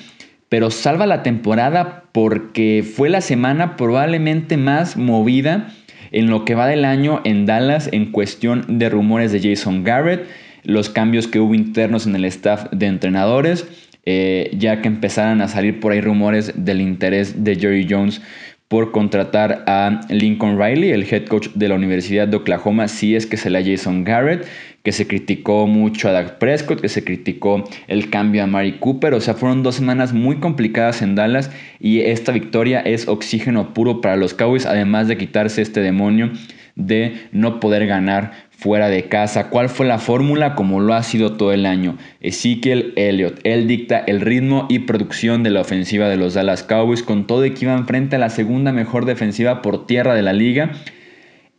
pero 0.48 0.70
salva 0.70 1.06
la 1.06 1.22
temporada 1.22 2.04
porque 2.12 2.84
fue 2.84 3.08
la 3.08 3.20
semana 3.20 3.76
probablemente 3.76 4.56
más 4.56 4.96
movida 4.96 5.68
en 6.12 6.30
lo 6.30 6.44
que 6.44 6.54
va 6.54 6.68
del 6.68 6.84
año 6.84 7.20
en 7.24 7.46
Dallas 7.46 7.88
en 7.92 8.12
cuestión 8.12 8.78
de 8.78 8.88
rumores 8.88 9.32
de 9.32 9.40
Jason 9.40 9.82
Garrett, 9.82 10.26
los 10.62 10.88
cambios 10.88 11.26
que 11.26 11.40
hubo 11.40 11.54
internos 11.54 12.06
en 12.06 12.14
el 12.14 12.24
staff 12.24 12.66
de 12.70 12.86
entrenadores 12.86 13.66
eh, 14.06 14.50
ya 14.56 14.80
que 14.80 14.88
empezaran 14.88 15.40
a 15.42 15.48
salir 15.48 15.80
por 15.80 15.92
ahí 15.92 16.00
rumores 16.00 16.52
del 16.56 16.80
interés 16.80 17.44
de 17.44 17.56
Jerry 17.56 17.86
Jones 17.88 18.22
por 18.68 18.90
contratar 18.90 19.62
a 19.66 20.00
Lincoln 20.08 20.58
Riley, 20.58 20.90
el 20.90 21.06
head 21.12 21.26
coach 21.26 21.48
de 21.54 21.68
la 21.68 21.76
Universidad 21.76 22.26
de 22.26 22.36
Oklahoma, 22.36 22.88
si 22.88 23.14
es 23.14 23.26
que 23.26 23.36
se 23.36 23.50
la 23.50 23.62
Jason 23.62 24.02
Garrett, 24.02 24.44
que 24.82 24.92
se 24.92 25.06
criticó 25.06 25.66
mucho 25.66 26.08
a 26.08 26.12
Doug 26.12 26.38
Prescott, 26.38 26.80
que 26.80 26.88
se 26.88 27.04
criticó 27.04 27.64
el 27.86 28.10
cambio 28.10 28.42
a 28.42 28.46
Mari 28.46 28.78
Cooper, 28.78 29.14
o 29.14 29.20
sea, 29.20 29.34
fueron 29.34 29.62
dos 29.62 29.76
semanas 29.76 30.12
muy 30.12 30.36
complicadas 30.36 31.02
en 31.02 31.14
Dallas 31.14 31.50
y 31.78 32.00
esta 32.00 32.32
victoria 32.32 32.80
es 32.80 33.06
oxígeno 33.06 33.72
puro 33.72 34.00
para 34.00 34.16
los 34.16 34.34
Cowboys, 34.34 34.66
además 34.66 35.06
de 35.06 35.16
quitarse 35.16 35.62
este 35.62 35.80
demonio 35.80 36.30
de 36.76 37.14
no 37.32 37.58
poder 37.58 37.86
ganar 37.86 38.32
fuera 38.56 38.88
de 38.88 39.04
casa. 39.04 39.50
¿Cuál 39.50 39.68
fue 39.68 39.86
la 39.86 39.98
fórmula? 39.98 40.54
Como 40.54 40.80
lo 40.80 40.94
ha 40.94 41.02
sido 41.02 41.32
todo 41.32 41.52
el 41.52 41.66
año. 41.66 41.98
Ezekiel 42.20 42.94
Elliott. 42.96 43.38
Él 43.44 43.68
dicta 43.68 43.98
el 43.98 44.20
ritmo 44.20 44.66
y 44.68 44.80
producción 44.80 45.42
de 45.42 45.50
la 45.50 45.60
ofensiva 45.60 46.08
de 46.08 46.16
los 46.16 46.34
Dallas 46.34 46.62
Cowboys 46.62 47.02
con 47.02 47.26
todo 47.26 47.44
y 47.44 47.50
que 47.50 47.66
iban 47.66 47.86
frente 47.86 48.16
a 48.16 48.18
la 48.18 48.30
segunda 48.30 48.72
mejor 48.72 49.04
defensiva 49.04 49.60
por 49.60 49.86
tierra 49.86 50.14
de 50.14 50.22
la 50.22 50.32
liga. 50.32 50.72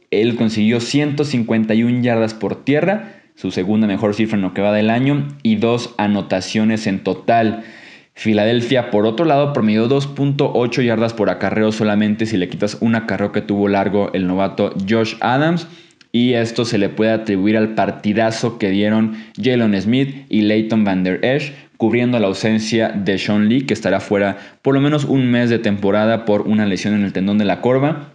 Él 0.09 0.35
consiguió 0.35 0.79
151 0.79 2.01
yardas 2.01 2.33
por 2.33 2.63
tierra, 2.63 3.21
su 3.35 3.51
segunda 3.51 3.85
mejor 3.85 4.15
cifra 4.15 4.37
en 4.37 4.41
lo 4.41 4.53
que 4.53 4.61
va 4.61 4.73
del 4.73 4.89
año, 4.89 5.27
y 5.43 5.57
dos 5.57 5.93
anotaciones 5.97 6.87
en 6.87 7.03
total. 7.03 7.63
Filadelfia, 8.13 8.89
por 8.89 9.05
otro 9.05 9.25
lado, 9.25 9.53
promedió 9.53 9.87
2.8 9.87 10.83
yardas 10.83 11.13
por 11.13 11.29
acarreo 11.29 11.71
solamente 11.71 12.25
si 12.25 12.37
le 12.37 12.49
quitas 12.49 12.77
un 12.79 12.95
acarreo 12.95 13.31
que 13.31 13.41
tuvo 13.41 13.67
largo 13.67 14.11
el 14.13 14.25
novato 14.25 14.73
Josh 14.89 15.15
Adams 15.19 15.67
y 16.17 16.33
esto 16.33 16.65
se 16.65 16.79
le 16.79 16.89
puede 16.89 17.11
atribuir 17.11 17.57
al 17.57 17.75
partidazo 17.75 18.57
que 18.57 18.71
dieron 18.71 19.17
Jalen 19.39 19.79
Smith 19.79 20.25
y 20.29 20.41
Leighton 20.41 20.83
Van 20.83 21.03
Der 21.03 21.23
Esch, 21.23 21.53
cubriendo 21.77 22.17
la 22.17 22.25
ausencia 22.25 22.89
de 22.89 23.19
Sean 23.19 23.47
Lee, 23.47 23.67
que 23.67 23.75
estará 23.75 23.99
fuera 23.99 24.37
por 24.63 24.73
lo 24.73 24.81
menos 24.81 25.05
un 25.05 25.29
mes 25.29 25.51
de 25.51 25.59
temporada 25.59 26.25
por 26.25 26.41
una 26.41 26.65
lesión 26.65 26.95
en 26.95 27.03
el 27.03 27.13
tendón 27.13 27.37
de 27.37 27.45
la 27.45 27.61
corva. 27.61 28.13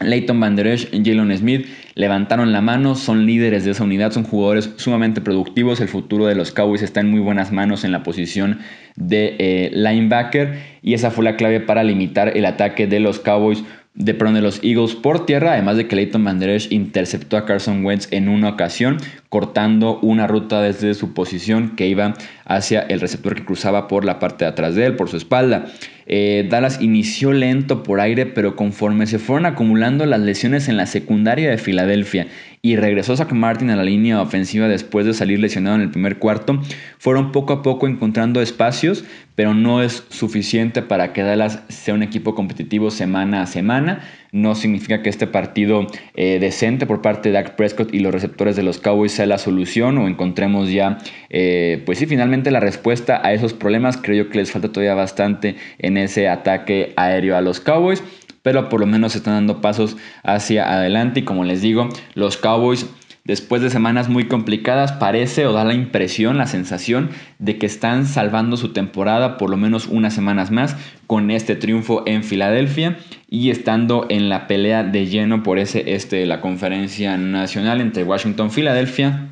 Leighton 0.00 0.40
Van 0.40 0.56
Der 0.56 0.68
Esch 0.68 0.88
y 0.90 1.04
Jalen 1.04 1.36
Smith 1.36 1.66
levantaron 1.94 2.50
la 2.50 2.62
mano, 2.62 2.94
son 2.94 3.26
líderes 3.26 3.66
de 3.66 3.72
esa 3.72 3.84
unidad, 3.84 4.10
son 4.10 4.24
jugadores 4.24 4.70
sumamente 4.76 5.20
productivos. 5.20 5.82
El 5.82 5.88
futuro 5.88 6.24
de 6.24 6.34
los 6.34 6.50
Cowboys 6.50 6.80
está 6.80 7.00
en 7.00 7.10
muy 7.10 7.20
buenas 7.20 7.52
manos 7.52 7.84
en 7.84 7.92
la 7.92 8.02
posición 8.02 8.60
de 8.96 9.36
eh, 9.38 9.70
linebacker 9.74 10.60
y 10.80 10.94
esa 10.94 11.10
fue 11.10 11.24
la 11.24 11.36
clave 11.36 11.60
para 11.60 11.84
limitar 11.84 12.38
el 12.38 12.46
ataque 12.46 12.86
de 12.86 13.00
los 13.00 13.20
Cowboys 13.20 13.62
de 13.94 14.14
pronto 14.14 14.36
de 14.36 14.42
los 14.42 14.62
Eagles 14.62 14.94
por 14.94 15.24
tierra, 15.24 15.52
además 15.52 15.76
de 15.76 15.86
que 15.86 15.96
Leighton 15.96 16.24
Van 16.24 16.40
interceptó 16.70 17.36
a 17.36 17.44
Carson 17.44 17.84
Wentz 17.84 18.08
en 18.10 18.28
una 18.28 18.50
ocasión, 18.50 18.98
cortando 19.34 19.98
una 19.98 20.28
ruta 20.28 20.62
desde 20.62 20.94
su 20.94 21.12
posición 21.12 21.74
que 21.74 21.88
iba 21.88 22.14
hacia 22.44 22.82
el 22.82 23.00
receptor 23.00 23.34
que 23.34 23.44
cruzaba 23.44 23.88
por 23.88 24.04
la 24.04 24.20
parte 24.20 24.44
de 24.44 24.52
atrás 24.52 24.76
de 24.76 24.86
él, 24.86 24.94
por 24.94 25.08
su 25.08 25.16
espalda. 25.16 25.72
Eh, 26.06 26.46
Dallas 26.48 26.80
inició 26.80 27.32
lento 27.32 27.82
por 27.82 27.98
aire, 27.98 28.26
pero 28.26 28.54
conforme 28.54 29.08
se 29.08 29.18
fueron 29.18 29.46
acumulando 29.46 30.06
las 30.06 30.20
lesiones 30.20 30.68
en 30.68 30.76
la 30.76 30.86
secundaria 30.86 31.50
de 31.50 31.58
Filadelfia 31.58 32.28
y 32.62 32.76
regresó 32.76 33.16
Zach 33.16 33.32
Martin 33.32 33.70
a 33.70 33.76
la 33.76 33.82
línea 33.82 34.22
ofensiva 34.22 34.68
después 34.68 35.04
de 35.04 35.14
salir 35.14 35.40
lesionado 35.40 35.74
en 35.74 35.82
el 35.82 35.90
primer 35.90 36.18
cuarto, 36.18 36.60
fueron 36.98 37.32
poco 37.32 37.54
a 37.54 37.62
poco 37.62 37.88
encontrando 37.88 38.40
espacios, 38.40 39.04
pero 39.34 39.52
no 39.52 39.82
es 39.82 40.04
suficiente 40.10 40.80
para 40.80 41.12
que 41.12 41.22
Dallas 41.22 41.64
sea 41.68 41.94
un 41.94 42.04
equipo 42.04 42.36
competitivo 42.36 42.92
semana 42.92 43.42
a 43.42 43.46
semana. 43.46 44.00
No 44.34 44.56
significa 44.56 45.00
que 45.00 45.10
este 45.10 45.28
partido 45.28 45.86
eh, 46.16 46.40
decente 46.40 46.86
por 46.86 47.02
parte 47.02 47.28
de 47.28 47.34
Dak 47.34 47.54
Prescott 47.54 47.94
y 47.94 48.00
los 48.00 48.12
receptores 48.12 48.56
de 48.56 48.64
los 48.64 48.80
Cowboys 48.80 49.12
sea 49.12 49.26
la 49.26 49.38
solución 49.38 49.96
o 49.98 50.08
encontremos 50.08 50.72
ya, 50.72 50.98
eh, 51.30 51.80
pues 51.86 51.98
sí, 51.98 52.06
finalmente 52.06 52.50
la 52.50 52.58
respuesta 52.58 53.20
a 53.24 53.32
esos 53.32 53.52
problemas. 53.52 53.96
Creo 53.96 54.30
que 54.30 54.38
les 54.38 54.50
falta 54.50 54.72
todavía 54.72 54.94
bastante 54.94 55.54
en 55.78 55.96
ese 55.96 56.28
ataque 56.28 56.94
aéreo 56.96 57.36
a 57.36 57.42
los 57.42 57.60
Cowboys 57.60 58.02
pero 58.42 58.68
por 58.68 58.78
lo 58.78 58.86
menos 58.86 59.16
están 59.16 59.34
dando 59.34 59.62
pasos 59.62 59.96
hacia 60.22 60.70
adelante 60.70 61.20
y 61.20 61.22
como 61.22 61.44
les 61.44 61.62
digo, 61.62 61.88
los 62.14 62.36
Cowboys 62.36 62.86
después 63.24 63.62
de 63.62 63.70
semanas 63.70 64.08
muy 64.08 64.26
complicadas 64.28 64.92
parece 64.92 65.46
o 65.46 65.52
da 65.52 65.64
la 65.64 65.74
impresión, 65.74 66.36
la 66.36 66.46
sensación 66.46 67.10
de 67.38 67.58
que 67.58 67.66
están 67.66 68.06
salvando 68.06 68.56
su 68.56 68.72
temporada 68.72 69.38
por 69.38 69.50
lo 69.50 69.56
menos 69.56 69.86
unas 69.86 70.14
semanas 70.14 70.50
más 70.50 70.76
con 71.06 71.30
este 71.30 71.56
triunfo 71.56 72.02
en 72.06 72.22
Filadelfia 72.22 72.98
y 73.28 73.50
estando 73.50 74.06
en 74.10 74.28
la 74.28 74.46
pelea 74.46 74.84
de 74.84 75.06
lleno 75.06 75.42
por 75.42 75.58
ese 75.58 75.94
este 75.94 76.16
de 76.16 76.26
la 76.26 76.40
conferencia 76.40 77.16
nacional 77.16 77.80
entre 77.80 78.04
Washington, 78.04 78.50
Filadelfia 78.50 79.28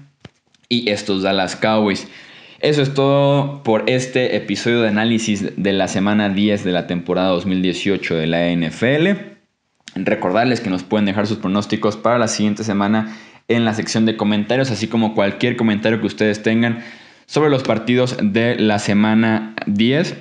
y 0.69 0.91
estos 0.91 1.23
Dallas 1.23 1.55
Cowboys. 1.57 2.09
Eso 2.61 2.81
es 2.81 2.95
todo 2.95 3.63
por 3.65 3.91
este 3.91 4.37
episodio 4.37 4.83
de 4.83 4.89
análisis 4.89 5.53
de 5.57 5.73
la 5.73 5.89
semana 5.89 6.29
10 6.29 6.65
de 6.65 6.73
la 6.73 6.87
temporada 6.87 7.31
2018 7.31 8.15
de 8.15 8.27
la 8.29 8.51
NFL. 8.51 9.33
Recordarles 9.97 10.61
que 10.61 10.71
nos 10.71 10.85
pueden 10.85 11.05
dejar 11.05 11.27
sus 11.27 11.39
pronósticos 11.39 11.97
para 11.97 12.19
la 12.19 12.29
siguiente 12.29 12.65
semana 12.65 13.15
en 13.49 13.65
la 13.65 13.75
sección 13.75 14.07
de 14.07 14.17
comentarios, 14.17 14.71
así 14.71 14.89
como 14.89 15.15
cualquier 15.15 15.57
comentario 15.57 16.01
que 16.01 16.07
ustedes 16.07 16.43
tengan 16.43 16.81
sobre 17.27 17.51
los 17.51 17.63
partidos 17.63 18.17
de 18.23 18.57
la 18.57 18.79
semana 18.79 19.55
10. 19.67 20.17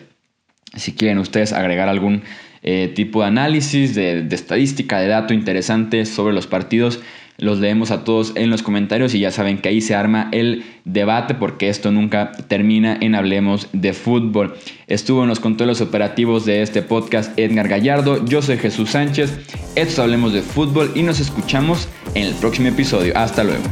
Si 0.75 0.93
quieren 0.93 1.17
ustedes 1.17 1.53
agregar 1.53 1.89
algún 1.89 2.23
eh, 2.63 2.91
tipo 2.95 3.21
de 3.21 3.27
análisis, 3.27 3.95
de, 3.95 4.23
de 4.23 4.35
estadística, 4.35 4.99
de 4.99 5.07
dato 5.07 5.33
interesante 5.33 6.05
sobre 6.05 6.33
los 6.33 6.47
partidos, 6.47 7.01
los 7.41 7.59
leemos 7.59 7.91
a 7.91 8.03
todos 8.05 8.33
en 8.35 8.49
los 8.51 8.61
comentarios 8.61 9.13
y 9.15 9.19
ya 9.19 9.31
saben 9.31 9.57
que 9.57 9.67
ahí 9.67 9.81
se 9.81 9.95
arma 9.95 10.29
el 10.31 10.63
debate 10.85 11.33
porque 11.33 11.69
esto 11.69 11.91
nunca 11.91 12.31
termina 12.47 12.97
en 13.01 13.15
Hablemos 13.15 13.67
de 13.73 13.93
Fútbol. 13.93 14.55
Estuvo 14.87 15.23
en 15.23 15.29
los 15.29 15.39
controles 15.39 15.81
operativos 15.81 16.45
de 16.45 16.61
este 16.61 16.83
podcast 16.83 17.37
Edgar 17.37 17.67
Gallardo, 17.67 18.23
yo 18.25 18.43
soy 18.43 18.57
Jesús 18.57 18.91
Sánchez, 18.91 19.39
esto 19.75 20.03
Hablemos 20.03 20.33
de 20.33 20.43
Fútbol 20.43 20.91
y 20.95 21.01
nos 21.01 21.19
escuchamos 21.19 21.89
en 22.13 22.27
el 22.27 22.35
próximo 22.35 22.67
episodio. 22.67 23.17
Hasta 23.17 23.43
luego. 23.43 23.63